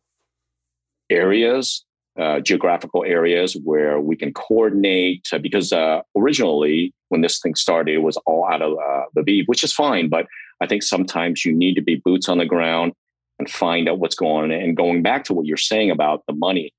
[1.10, 1.84] areas
[2.18, 7.94] uh, geographical areas where we can coordinate uh, because uh, originally when this thing started
[7.94, 10.26] it was all out of uh, Lviv, which is fine but
[10.62, 12.92] I think sometimes you need to be boots on the ground
[13.38, 14.50] and find out what's going on.
[14.52, 16.72] And going back to what you're saying about the money,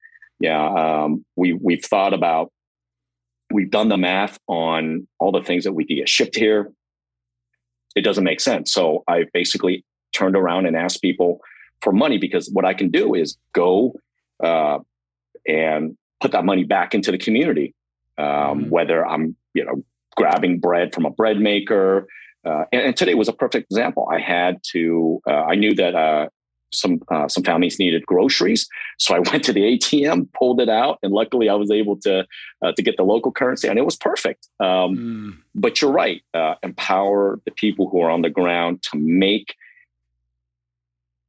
[0.44, 2.52] yeah, um, we we've thought about,
[3.50, 6.70] we've done the math on all the things that we could get shipped here.
[7.96, 8.74] It doesn't make sense.
[8.74, 11.40] So I basically turned around and asked people
[11.82, 13.94] for money because what I can do is go
[14.44, 14.80] uh,
[15.48, 17.74] and put that money back into the community.
[18.18, 18.70] Um, Mhm.
[18.70, 19.82] Whether I'm, you know,
[20.18, 22.06] grabbing bread from a bread maker,
[22.46, 24.10] uh, and, and today was a perfect example.
[24.12, 25.22] I had to.
[25.26, 26.28] Uh, I knew that uh,
[26.74, 28.68] some uh, some families needed groceries,
[29.00, 32.26] so I went to the ATM, pulled it out, and luckily I was able to
[32.62, 34.48] uh, to get the local currency, and it was perfect.
[34.60, 36.22] Um, Mm, but you're right.
[36.34, 39.56] Uh, empower the people who are on the ground to make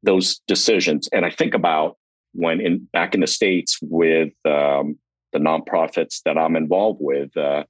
[0.02, 1.08] those decisions.
[1.12, 1.96] And I think about
[2.32, 4.98] when in back in the states with um,
[5.32, 7.36] the nonprofits that I'm involved with.
[7.36, 7.64] Uh,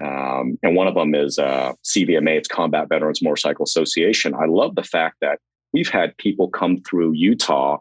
[0.00, 4.34] um, and one of them is uh, CVMA, it's Combat Veterans Motorcycle Association.
[4.34, 5.40] I love the fact that
[5.72, 7.78] we've had people come through Utah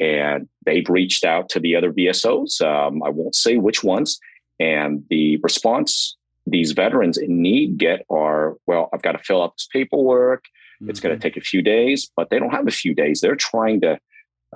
[0.00, 2.60] and they've reached out to the other VSOs.
[2.62, 4.18] Um, I won't say which ones.
[4.60, 6.16] And the response
[6.46, 10.44] these veterans in need get are well, I've got to fill out this paperwork.
[10.88, 13.20] It's going to take a few days, but they don't have a few days.
[13.20, 13.98] They're trying to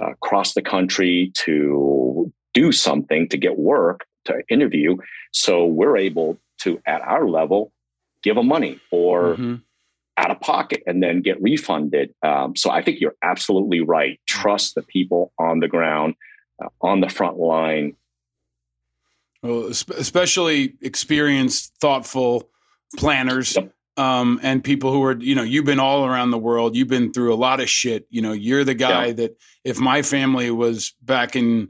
[0.00, 4.96] uh, cross the country to do something to get work to interview.
[5.32, 7.72] So we're able to, at our level,
[8.22, 9.62] give them money or Mhm.
[10.16, 12.14] Out of pocket and then get refunded.
[12.22, 14.20] Um, so I think you're absolutely right.
[14.26, 16.14] Trust the people on the ground,
[16.62, 17.96] uh, on the front line.
[19.42, 22.48] Well, especially experienced, thoughtful
[22.96, 23.56] planners.
[23.56, 23.72] Yep.
[23.96, 26.76] Um, and people who are, you know, you've been all around the world.
[26.76, 28.06] You've been through a lot of shit.
[28.08, 29.12] You know, you're the guy Yeah.
[29.14, 31.68] that if my family was back in,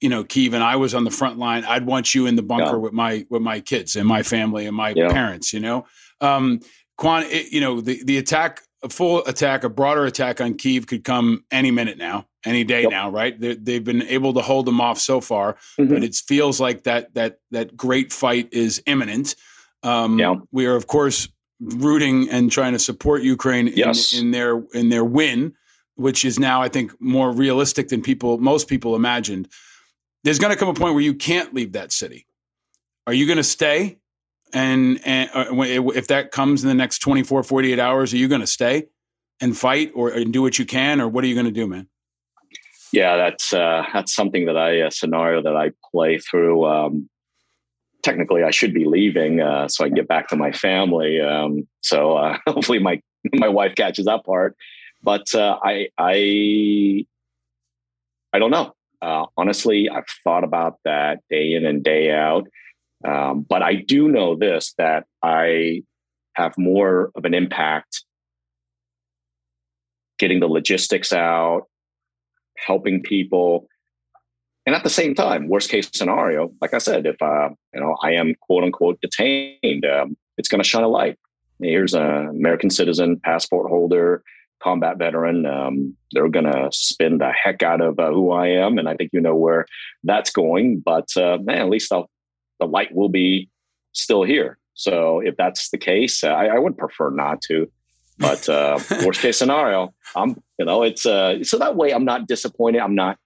[0.00, 2.42] you know, Kiev and I was on the front line, I'd want you in the
[2.42, 2.76] bunker Yeah.
[2.76, 5.52] with my with my kids and my family and my parents.
[5.52, 5.86] You know,
[6.20, 6.60] um,
[7.00, 10.86] Quan, it, you know, the the attack, a full attack, a broader attack on Kiev
[10.86, 12.90] could come any minute now, any day Yep.
[12.90, 13.40] now, right?
[13.40, 15.88] They, they've been able to hold them off so far Mhm.
[15.88, 19.34] but it feels like that that that great fight is imminent.
[19.82, 20.34] Um, Yeah.
[20.52, 21.26] We are, of course,
[21.60, 24.12] rooting and trying to support Ukraine in, Yes.
[24.12, 25.54] in their in their win,
[25.94, 29.48] which is now, I think, more realistic than people most people imagined.
[30.22, 32.26] There's going to come a point where you can't leave that city.
[33.06, 33.96] are you going to stay?
[34.52, 35.46] And and uh,
[35.94, 38.88] if that comes in the next 24, 48 hours, are you going to stay
[39.40, 41.66] and fight or and do what you can, or what are you going to do,
[41.66, 41.88] man?
[42.92, 46.66] Yeah, that's uh, that's something that I a scenario that I play through.
[46.66, 47.08] Um,
[48.02, 51.20] technically, I should be leaving uh, so I can get back to my family.
[51.20, 53.00] Um, so uh, hopefully, my
[53.34, 54.56] my wife catches that part.
[55.02, 57.06] But uh, I I
[58.32, 58.74] I don't know.
[59.02, 62.46] Uh, honestly, I've thought about that day in and day out.
[63.04, 65.82] Um, but I do know this that I
[66.34, 68.04] have more of an impact
[70.18, 71.62] getting the logistics out,
[72.56, 73.66] helping people.
[74.66, 77.96] And at the same time, worst case scenario, like I said, if uh, you know
[78.02, 81.18] I am quote unquote detained, um, it's going to shine a light.
[81.60, 84.22] Here's an American citizen, passport holder,
[84.62, 85.46] combat veteran.
[85.46, 88.94] Um, they're going to spin the heck out of uh, who I am, and I
[88.94, 89.66] think you know where
[90.04, 90.82] that's going.
[90.84, 92.10] But uh, man, at least I'll,
[92.60, 93.48] the light will be
[93.92, 94.58] still here.
[94.74, 97.70] So if that's the case, uh, I, I would prefer not to.
[98.18, 102.28] But uh, worst case scenario, I'm you know it's uh, so that way I'm not
[102.28, 102.80] disappointed.
[102.80, 103.18] I'm not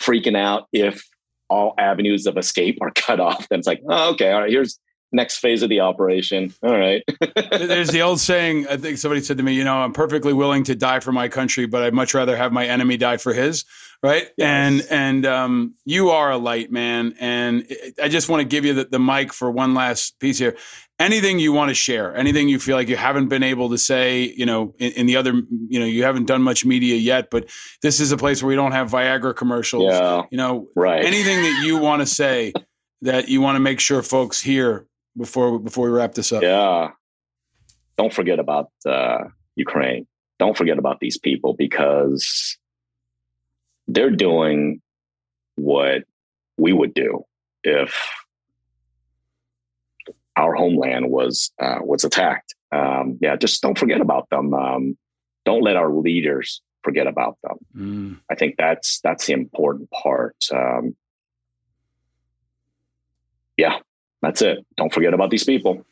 [0.00, 1.02] freaking out if
[1.48, 3.48] all avenues of escape are cut off.
[3.48, 4.78] Then it's like, oh, okay, all right, here's
[5.12, 6.52] next phase of the operation.
[6.62, 7.02] All right.
[7.50, 8.66] There's the old saying.
[8.68, 11.28] I think somebody said to me, you know, I'm perfectly willing to die for my
[11.28, 13.64] country, but I'd much rather have my enemy die for his.
[14.02, 14.28] Right.
[14.36, 14.46] Yes.
[14.48, 17.66] And and um, you are a light man, and
[18.02, 20.56] I just want to give you the, the mic for one last piece here.
[20.98, 24.22] Anything you want to share, anything you feel like you haven't been able to say,
[24.36, 25.32] you know, in, in the other,
[25.68, 27.48] you know, you haven't done much media yet, but
[27.80, 29.84] this is a place where we don't have Viagra commercials.
[29.92, 30.22] Yeah.
[30.30, 31.04] You know, Right.
[31.04, 32.52] anything that you want to say
[33.02, 34.86] that you want to make sure folks hear
[35.16, 36.42] before before we wrap this up.
[36.42, 36.90] Yeah.
[37.96, 39.24] Don't forget about uh,
[39.56, 40.06] Ukraine.
[40.38, 42.56] Don't forget about these people because
[43.86, 44.80] they're doing
[45.56, 46.02] what
[46.56, 47.24] we would do
[47.62, 47.94] if
[50.36, 52.54] our homeland was uh, was attacked.
[52.72, 54.54] Um, yeah, just don't forget about them.
[54.54, 54.96] Um,
[55.44, 57.56] don't let our leaders forget about them.
[57.76, 58.20] Mm.
[58.30, 60.36] I think that's that's the important part.
[60.52, 60.96] Um,
[63.56, 63.78] yeah,
[64.22, 64.64] that's it.
[64.76, 65.84] Don't forget about these people.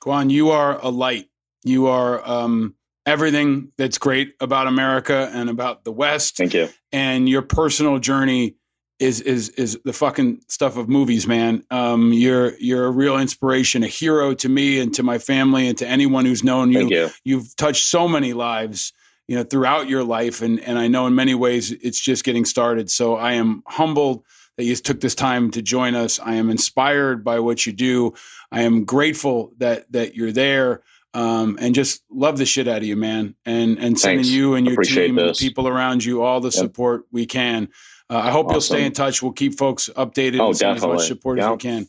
[0.00, 1.28] Quan, you are a light.
[1.62, 2.74] You are um,
[3.06, 6.36] everything that's great about America and about the West.
[6.36, 6.68] Thank you.
[6.92, 8.56] And your personal journey
[9.00, 11.64] is is is the fucking stuff of movies, man.
[11.70, 15.76] Um, you're you're a real inspiration, a hero to me and to my family and
[15.78, 16.78] to anyone who's known you.
[16.80, 17.10] Thank you.
[17.24, 18.92] You've touched so many lives,
[19.26, 22.44] you know, throughout your life, and and I know in many ways it's just getting
[22.44, 22.88] started.
[22.90, 24.24] So I am humbled
[24.56, 26.20] that you took this time to join us.
[26.20, 28.14] I am inspired by what you do.
[28.52, 30.82] I am grateful that that you're there.
[31.12, 33.36] Um, and just love the shit out of you, man.
[33.46, 34.30] And and sending Thanks.
[34.30, 37.68] you and your Appreciate team and the people around you all the support we can.
[38.10, 39.22] Uh, I hope you'll stay in touch.
[39.22, 41.06] We'll keep folks updated Oh, and send as much definitely.
[41.06, 41.86] support as we can.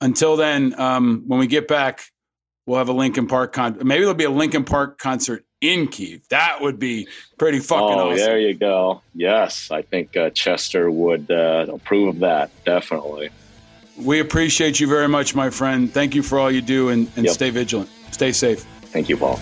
[0.00, 2.00] Until then, um, when we get back,
[2.66, 3.76] we'll have a Linkin Park con.
[3.82, 6.20] Maybe there'll be a Linkin Park concert in Kiev.
[6.28, 8.16] That would be pretty fucking oh, awesome.
[8.18, 9.02] there you go.
[9.14, 12.50] Yes, I think uh, Chester would uh, approve of that.
[12.64, 13.30] Definitely.
[13.96, 15.92] We appreciate you very much, my friend.
[15.92, 17.34] Thank you for all you do, and, and Yep.
[17.34, 17.90] stay vigilant.
[18.12, 18.60] Stay safe.
[18.92, 19.40] Thank you, Paul.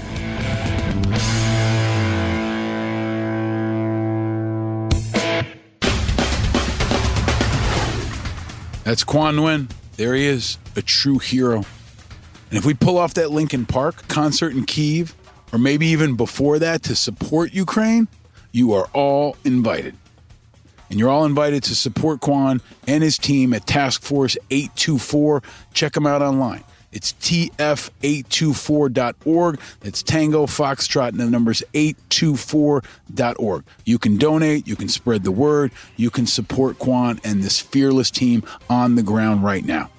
[8.85, 9.69] That's Quan Nguyen.
[9.97, 11.57] There he is, a true hero.
[11.57, 15.15] And if we pull off that Linkin Park concert in Kiev,
[15.53, 18.09] or maybe even before that to support Ukraine,
[18.53, 19.95] you are all invited.
[20.89, 25.43] And you're all invited to support Quan and his team at Task Force 824.
[25.73, 26.63] Check them out online.
[26.93, 29.61] It's tf824.org.
[29.81, 33.65] That's Tango Foxtrot, and the number's 824.org.
[33.85, 38.11] You can donate, you can spread the word, you can support Quan and this fearless
[38.11, 39.91] team on the ground right now.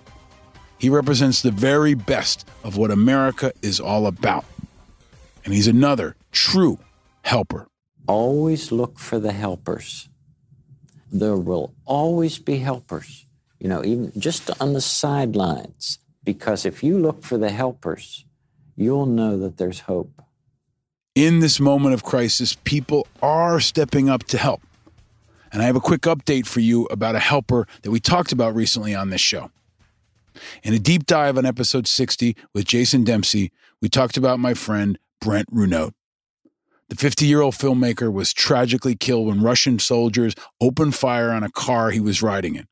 [0.80, 4.44] He represents the very best of what America is all about.
[5.48, 6.78] And he's another true
[7.22, 7.70] helper.
[8.06, 10.10] always look for the helpers.
[11.10, 13.26] There will always be helpers,
[13.58, 16.00] you know, even just on the sidelines.
[16.26, 18.26] Because if you look for the helpers,
[18.76, 20.22] you'll know that there's hope.
[21.16, 24.62] in this moment of crisis, people are stepping up to help.
[25.54, 28.54] And I have a quick update for you about a helper that we talked about
[28.54, 29.50] recently on this show.
[30.62, 35.00] In a deep dive on episode 60 with Jason Dempsey, we talked about my friend
[35.22, 35.92] Brent Renaud.
[36.90, 41.52] The 50 year old filmmaker was tragically killed when Russian soldiers opened fire on a
[41.52, 42.68] car he was riding in.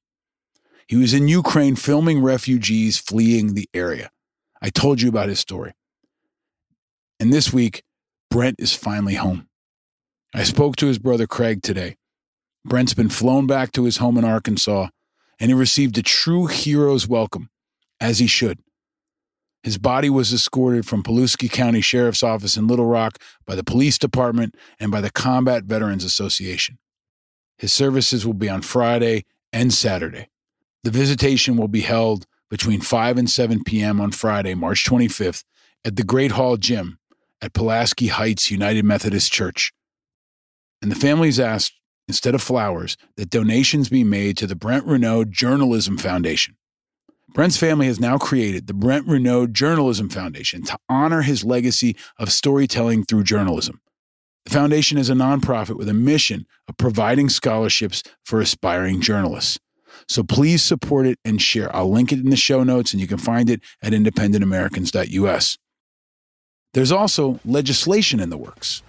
[0.87, 4.11] He was in Ukraine filming refugees fleeing the area.
[4.61, 5.73] I told you about his story.
[7.19, 7.83] And this week,
[8.29, 9.47] Brent is finally home.
[10.33, 11.95] I spoke to his brother Craig today.
[12.65, 14.87] Brent's been flown back to his home in Arkansas,
[15.39, 17.49] and he received a true hero's welcome
[17.99, 18.59] as he should.
[19.65, 23.97] His body was escorted from Pulaski County Sheriff's Office in Little Rock by the police
[23.97, 26.77] department and by the Combat Veterans Association.
[27.57, 30.29] His services will be on Friday and Saturday.
[30.83, 33.99] The visitation will be held between 5 and 7 p.m.
[33.99, 35.43] on Friday, March 25th,
[35.83, 36.99] at the Great Hall Gym
[37.41, 39.73] at Pulaski Heights United Methodist Church.
[40.79, 41.73] And the families asked,
[42.07, 46.55] instead of flowers, that donations be made to the Brent Renaud Journalism Foundation.
[47.35, 52.31] Brent's family has now created the Brent Renaud Journalism Foundation to honor his legacy of
[52.31, 53.81] storytelling through journalism.
[54.45, 59.59] The foundation is a nonprofit with a mission of providing scholarships for aspiring journalists.
[60.07, 61.75] So please support it and share.
[61.75, 65.57] I'll link it in the show notes and you can find it at independentamericans.us.
[66.73, 68.81] There's also legislation in the works.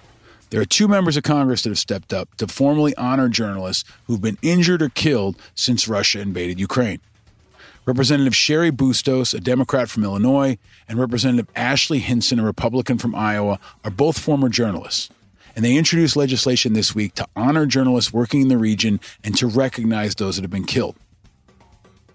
[0.51, 4.23] There are two members of Congress that have stepped up to formally honor journalists who've
[4.23, 7.01] been injured or killed since Russia invaded Ukraine.
[7.87, 10.59] Representative Cheri Bustos, a Democrat from Illinois,
[10.89, 15.09] and Representative Ashley Hinson, a Republican from Iowa, are both former journalists.
[15.55, 19.47] And they introduced legislation this week to honor journalists working in the region and to
[19.47, 20.97] recognize those that have been killed.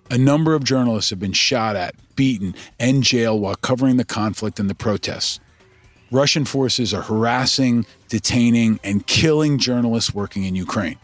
[0.10, 4.60] A number of journalists have been shot at, beaten, and jailed while covering the conflict
[4.60, 5.40] and the protests.
[6.12, 11.00] Russian forces are harassing, detaining, and killing journalists working in Ukraine.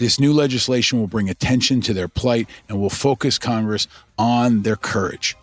[0.00, 3.86] This new legislation will bring attention to their plight and will focus Congress
[4.16, 5.36] on their courage.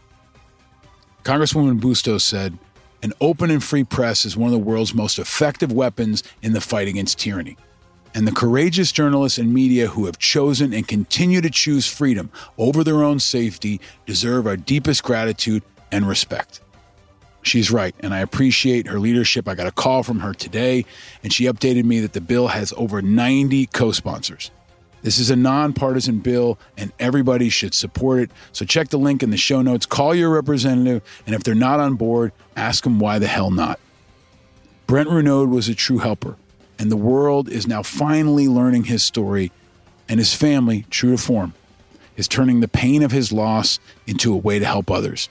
[1.24, 2.58] Congresswoman Bustos said,
[3.04, 6.60] An open and free press is one of the world's most effective weapons in the
[6.60, 7.56] fight against tyranny.
[8.16, 12.84] And the courageous journalists and media who have chosen and continue to choose freedom over
[12.84, 16.62] their own safety deserve our deepest gratitude and respect.
[17.48, 19.48] She's right, and I appreciate her leadership.
[19.48, 20.84] I got a call from her today,
[21.24, 24.52] and she updated me that the bill has over 90 co sponsors.
[25.02, 28.32] This is a nonpartisan bill, and everybody should support it.
[28.52, 31.80] So check the link in the show notes, call your representative, and if they're not
[31.80, 33.80] on board, ask them why the hell not.
[34.86, 36.36] Brent Renaud was a true helper,
[36.78, 39.54] and the world is now finally learning his story,
[40.10, 41.54] and his family, true to form,
[42.18, 45.30] is turning the pain of his loss into a way to help others.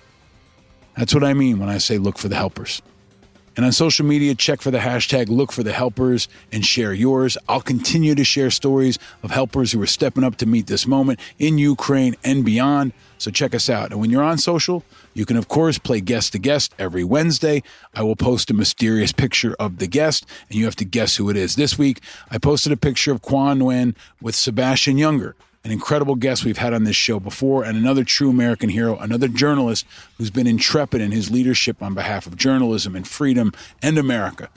[0.96, 2.82] That's what I mean when I say look for the helpers.
[3.56, 7.38] And on social media, check for the hashtag look for the helpers and share yours.
[7.48, 11.20] I'll continue to share stories of helpers who are stepping up to meet this moment
[11.38, 12.92] in Ukraine and beyond.
[13.16, 13.92] So check us out.
[13.92, 14.84] And when you're on social,
[15.14, 17.62] you can, of course, play guest to guest every Wednesday.
[17.94, 21.30] I will post a mysterious picture of the guest, and you have to guess who
[21.30, 21.56] it is.
[21.56, 25.32] This week, I posted a picture of Quan Nguyen with Sebastian Junger
[25.66, 29.26] an incredible guest we've had on this show before, and another true American hero, another
[29.26, 29.84] journalist
[30.16, 33.52] who's been intrepid in his leadership on behalf of journalism and freedom
[33.82, 34.48] and America.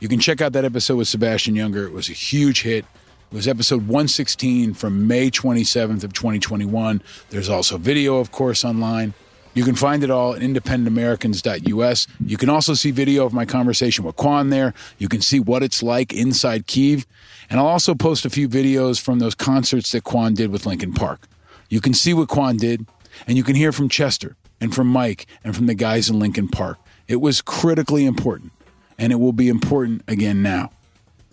[0.00, 1.84] You can check out that episode with Sebastian Junger.
[1.84, 2.86] It was a huge hit.
[3.30, 7.02] It was episode 116 from May 27th of 2021.
[7.28, 9.12] There's also video, of course, online.
[9.56, 12.06] You can find it all at independentamericans.us.
[12.26, 14.74] You can also see video of my conversation with Quan there.
[14.98, 17.06] You can see what it's like inside Kiev.
[17.48, 20.92] And I'll also post a few videos from those concerts that Quan did with Linkin
[20.92, 21.26] Park.
[21.70, 22.86] You can see what Quan did,
[23.26, 26.48] and you can hear from Chester and from Mike and from the guys in Linkin
[26.48, 26.76] Park.
[27.08, 28.52] It was critically important,
[28.98, 30.70] and it will be important again now.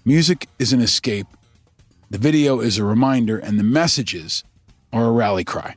[0.06, 1.28] Music is an escape,
[2.10, 4.46] the video is a reminder, and the messages
[4.94, 5.76] are a rally cry.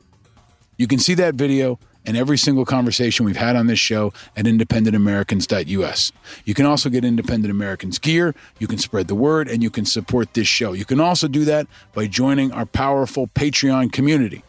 [0.77, 1.77] You can see that video
[2.07, 6.11] and every single conversation we've had on this show at independentamericans.us.
[6.45, 9.85] You can also get Independent Americans gear, you can spread the word, and you can
[9.85, 10.73] support this show.
[10.73, 14.43] You can also do that by joining our powerful Patreon community.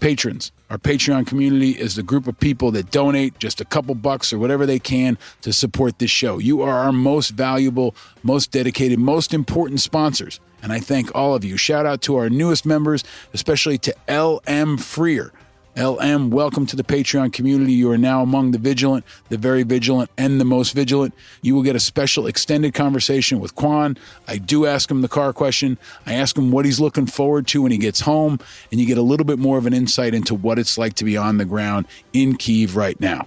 [0.00, 0.52] Patrons.
[0.68, 4.38] Our Patreon community is the group of people that donate just a couple bucks or
[4.38, 6.38] whatever they can to support this show.
[6.38, 10.40] You are our most valuable, most dedicated, most important sponsors.
[10.62, 11.56] And I thank all of you.
[11.56, 15.32] Shout out to our newest members, especially to LM Freer.
[15.76, 17.72] LM, welcome to the Patreon community.
[17.72, 21.14] You are now among the vigilant, the very vigilant, and the most vigilant.
[21.42, 23.98] You will get a special extended conversation with Quan.
[24.28, 25.76] I do ask him the car question.
[26.06, 28.38] I ask him what he's looking forward to when he gets home,
[28.70, 31.04] and you get a little bit more of an insight into what it's like to
[31.04, 33.26] be on the ground in Kiev right now.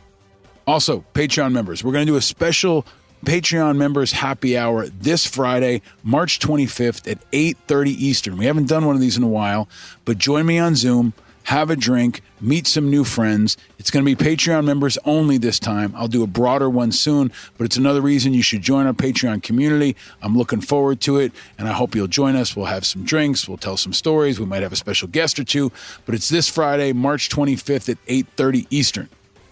[0.66, 2.86] Also, Patreon members, we're going to do a special
[3.26, 8.38] Patreon members happy hour this Friday, March 25th at 8:30 Eastern.
[8.38, 9.68] We haven't done one of these in a while,
[10.06, 11.14] but join me on Zoom
[11.48, 13.56] have a drink, meet some new friends.
[13.80, 15.94] It's going to be Patreon members only this time.
[15.96, 19.42] I'll do a broader one soon, but it's another reason you should join our Patreon
[19.44, 19.96] community.
[20.22, 22.54] I'm looking forward to it, and I hope you'll join us.
[22.54, 25.46] We'll have some drinks, we'll tell some stories, we might have a special guest or
[25.46, 25.72] two,
[26.06, 29.08] but it's this Friday, March 25th at 8:30 Eastern.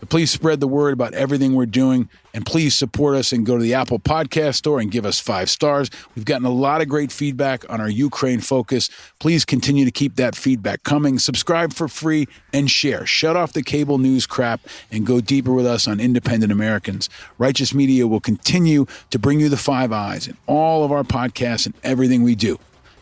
[0.09, 3.63] Please spread the word about everything we're doing and please support us and go to
[3.63, 5.89] the Apple Podcast Store and give us five stars.
[6.15, 8.89] We've gotten a lot of great feedback on our Ukraine focus.
[9.19, 11.17] Please continue to keep that feedback coming.
[11.17, 13.05] Subscribe for free and share.
[13.05, 17.09] Shut off the cable news crap and go deeper with us on independent Americans.
[17.37, 21.65] Righteous Media will continue to bring you the five eyes in all of our podcasts
[21.65, 22.59] and everything we do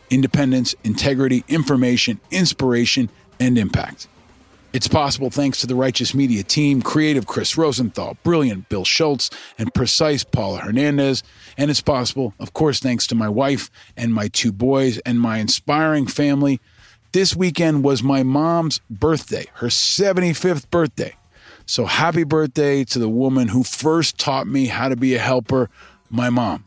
[0.09, 4.07] independence, integrity, information, inspiration, and impact.
[4.73, 9.71] It's possible thanks to the Righteous Media team, creative Chris Rosenthal, brilliant Bill Schultz, and
[9.71, 11.21] precise Paula Hernandez.
[11.59, 15.37] And it's possible, of course, thanks to my wife and my two boys and my
[15.37, 16.59] inspiring family.
[17.11, 21.15] This weekend was my mom's birthday, her 75th birthday.
[21.67, 25.69] So happy birthday to the woman who first taught me how to be a helper,
[26.09, 26.65] my mom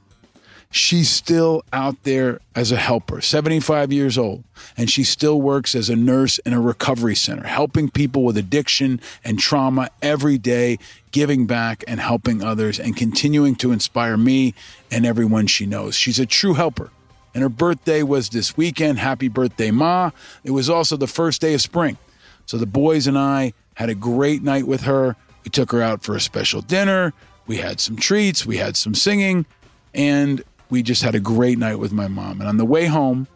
[0.77, 4.45] she's still out there as a helper, 75 years old,
[4.77, 9.01] and she still works as a nurse in a recovery center, helping people with addiction
[9.25, 10.79] and trauma every day,
[11.11, 14.55] giving back and helping others, and continuing to inspire me
[14.91, 15.95] and everyone she knows.
[15.95, 16.91] She's a true helper.
[17.35, 18.99] And her birthday was this weekend.
[18.99, 20.11] Happy birthday, Ma.
[20.43, 21.99] It was also the first day of spring.
[22.47, 25.17] So the boys and I had a great night with her.
[25.45, 27.13] We took her out for a special dinner.
[27.47, 28.47] We had some treats.
[28.47, 29.45] We had some singing.
[29.93, 32.41] And we just had a great night with my mom.
[32.41, 33.27] And on the way home,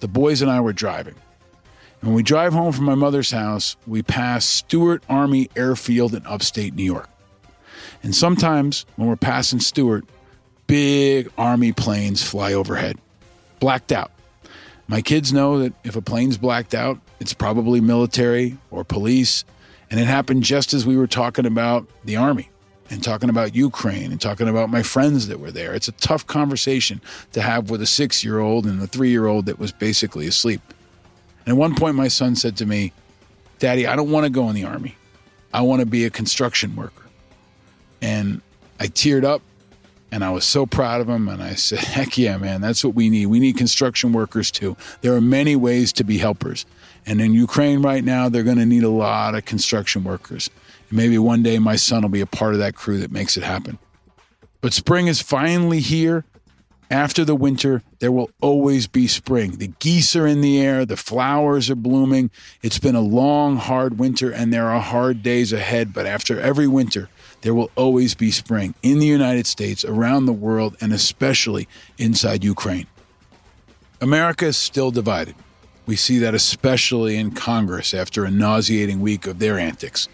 [0.00, 1.14] the boys and I were driving.
[2.00, 6.26] And when we drive home from my mother's house, we pass Stewart Army Airfield in
[6.26, 7.08] upstate New York.
[8.02, 10.04] And sometimes when we're passing Stewart,
[10.66, 12.96] big Army planes fly overhead,
[13.58, 14.10] blacked out.
[14.88, 19.44] My kids know that if a plane's blacked out, it's probably military or police.
[19.90, 22.49] And it happened just as we were talking about the Army
[22.90, 25.72] and talking about Ukraine and talking about my friends that were there.
[25.72, 27.00] It's a tough conversation
[27.32, 30.26] to have with a six year old and a three year old that was basically
[30.26, 30.60] asleep.
[31.46, 32.92] And at one point, my son said to me,
[33.60, 34.96] Daddy, I don't want to go in the army.
[35.54, 37.04] I want to be a construction worker.
[38.02, 38.40] And
[38.78, 39.42] I teared up
[40.12, 41.28] and I was so proud of him.
[41.28, 43.26] And I said, Heck yeah, man, that's what we need.
[43.26, 44.76] We need construction workers too.
[45.02, 46.66] There are many ways to be helpers.
[47.06, 50.50] And in Ukraine right now, they're going to need a lot of construction workers.
[50.90, 53.42] Maybe one day my son will be a part of that crew that makes it
[53.42, 53.78] happen.
[54.60, 56.24] But spring is finally here.
[56.90, 59.52] After the winter, there will always be spring.
[59.52, 62.32] The geese are in the air, the flowers are blooming.
[62.62, 65.94] It's been a long, hard winter, and there are hard days ahead.
[65.94, 67.08] But after every winter,
[67.42, 72.42] there will always be spring in the United States, around the world, and especially inside
[72.42, 72.88] Ukraine.
[74.00, 75.36] America is still divided.
[75.86, 80.08] We see that especially in Congress after a nauseating week of their antics.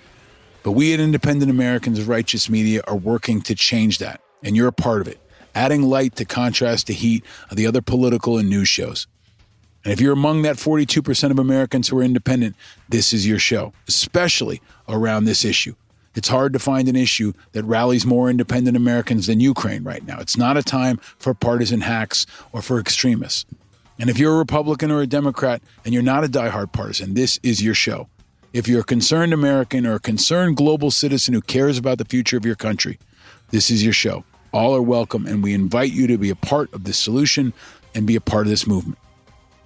[0.67, 4.73] But we at Independent Americans Righteous Media are working to change that, and you're a
[4.73, 5.21] part of it,
[5.55, 9.07] adding light to contrast the heat of the other political and news shows.
[9.85, 12.57] And if you're among that 42% of Americans who are independent,
[12.89, 15.77] this is your show, especially around this issue.
[16.17, 20.19] It's hard to find an issue that rallies more independent Americans than Ukraine right now.
[20.19, 23.45] It's not a time for partisan hacks or for extremists.
[24.01, 27.39] And if you're a Republican or a Democrat and you're not a diehard partisan, this
[27.45, 28.09] is your show.
[28.57, 32.39] If you're a concerned American or a concerned global citizen who cares about the future
[32.39, 32.99] of your country,
[33.51, 34.25] this is your show.
[34.51, 37.53] All are welcome, and we invite you to be a part of this solution
[37.95, 38.99] and be a part of this movement.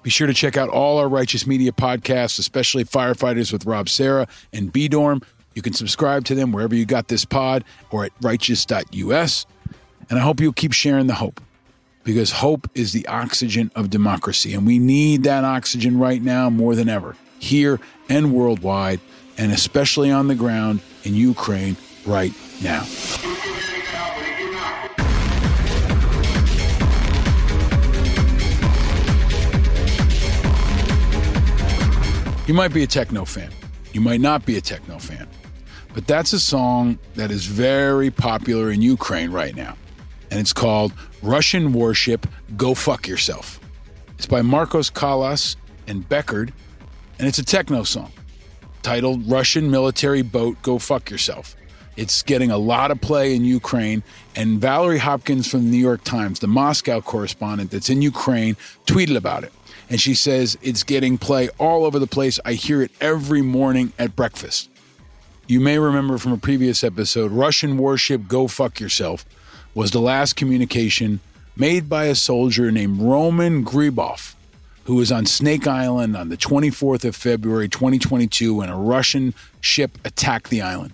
[0.03, 4.27] Be sure to check out all our Righteous Media podcasts, especially Firefighters with Rob Serra
[4.53, 5.23] and B Dorm.
[5.55, 7.63] You can subscribe to them wherever you got this pod
[7.93, 9.47] or at righteous.us.
[10.11, 11.41] And I hope you'll keep sharing the hope
[12.03, 14.53] because hope is the oxygen of democracy.
[14.53, 17.81] And we need that oxygen right now more than ever here
[18.11, 19.01] and worldwide,
[19.39, 22.33] and especially on the ground in Ukraine right
[22.63, 22.85] now.
[32.47, 33.53] You might be a techno fan.
[33.93, 35.29] You might not be a techno fan.
[35.95, 39.77] But that's a song that is very popular in Ukraine right now.
[40.33, 42.27] And it's called Russian Warship
[42.57, 43.61] Go Fuck Yourself.
[44.17, 45.57] It's by Marcos Callas
[45.87, 46.51] and Beckard,
[47.21, 48.11] and it's a techno song
[48.81, 51.55] titled Russian Military Boat Go Fuck Yourself.
[51.95, 54.03] It's getting a lot of play in Ukraine,
[54.35, 58.57] and Valerie Hopkins from the New York Times, the Moscow correspondent that's in Ukraine,
[58.87, 59.53] tweeted about it.
[59.91, 62.41] And she says it's getting play all over the place.
[62.43, 64.71] I hear it every morning at breakfast.
[65.47, 69.27] You may remember from a previous episode Russian warship Go Fuck Yourself
[69.75, 71.21] was the last communication
[71.55, 74.37] made by a soldier named Roman Gribov
[74.85, 79.99] who was on Snake Island on the 24th of February 2022 when a Russian ship
[80.05, 80.93] attacked the island.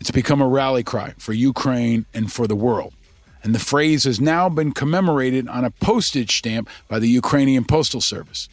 [0.00, 2.92] It's become a rally cry for Ukraine and for the world.
[3.42, 8.00] And the phrase has now been commemorated on a postage stamp by the Ukrainian Postal
[8.00, 8.48] Service.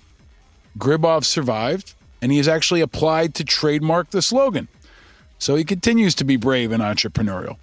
[0.78, 4.68] Gribov survived, and he has actually applied to trademark the slogan.
[5.38, 7.58] So he continues to be brave and entrepreneurial.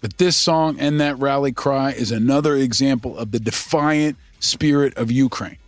[0.00, 5.10] But this song and that rally cry is another example of the defiant spirit of
[5.10, 5.58] Ukraine,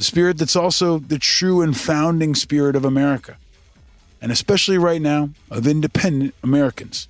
[0.00, 3.36] the spirit that's also the true and founding spirit of America,
[4.22, 7.06] and especially right now, of independent Americans.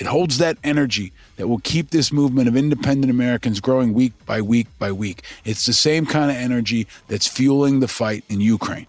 [0.00, 4.42] It holds that energy that will keep this movement of independent Americans growing week by
[4.42, 5.22] week by week.
[5.44, 8.88] It's the same kind of energy that's fueling the fight in Ukraine.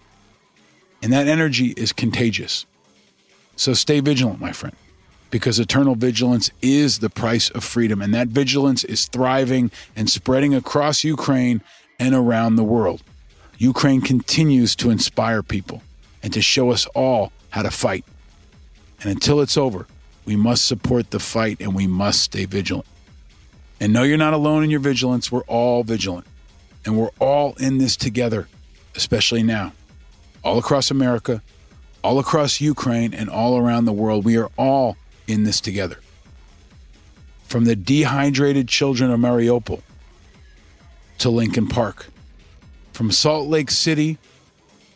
[1.00, 2.66] And that energy is contagious.
[3.54, 4.74] So stay vigilant, my friend,
[5.30, 8.02] because eternal vigilance is the price of freedom.
[8.02, 11.62] And that vigilance is thriving and spreading across Ukraine
[12.00, 13.00] and around the world.
[13.58, 15.82] Ukraine continues to inspire people
[16.22, 18.04] and to show us all how to fight.
[19.02, 19.86] And until it's over,
[20.24, 22.86] we must support the fight and we must stay vigilant.
[23.80, 25.32] And no, you're not alone in your vigilance.
[25.32, 26.26] We're all vigilant.
[26.84, 28.48] And we're all in this together,
[28.94, 29.72] especially now.
[30.44, 31.42] All across America,
[32.02, 35.98] all across Ukraine, and all around the world, we are all in this together.
[37.44, 39.82] From the dehydrated children of Mariupol
[41.18, 42.06] to Linkin Park,
[42.98, 44.18] from Salt Lake City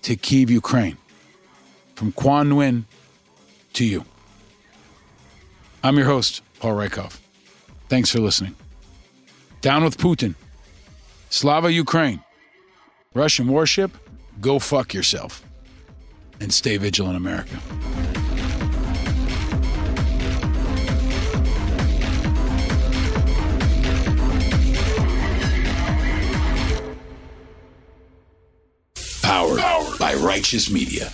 [0.03, 0.97] to Kiev, Ukraine,
[1.95, 2.83] from Quan Nguyen
[3.74, 4.05] to you.
[5.85, 7.20] I'm your host, Paul Rieckhoff.
[7.89, 8.57] Thanks for listening.
[9.61, 10.35] Down with Putin.
[11.31, 12.20] Slava Ukraine.
[13.15, 13.93] Russian warship,
[14.41, 15.41] go fuck yourself.
[16.41, 17.57] And stay vigilant, America.
[29.33, 31.11] Powered by Righteous Media.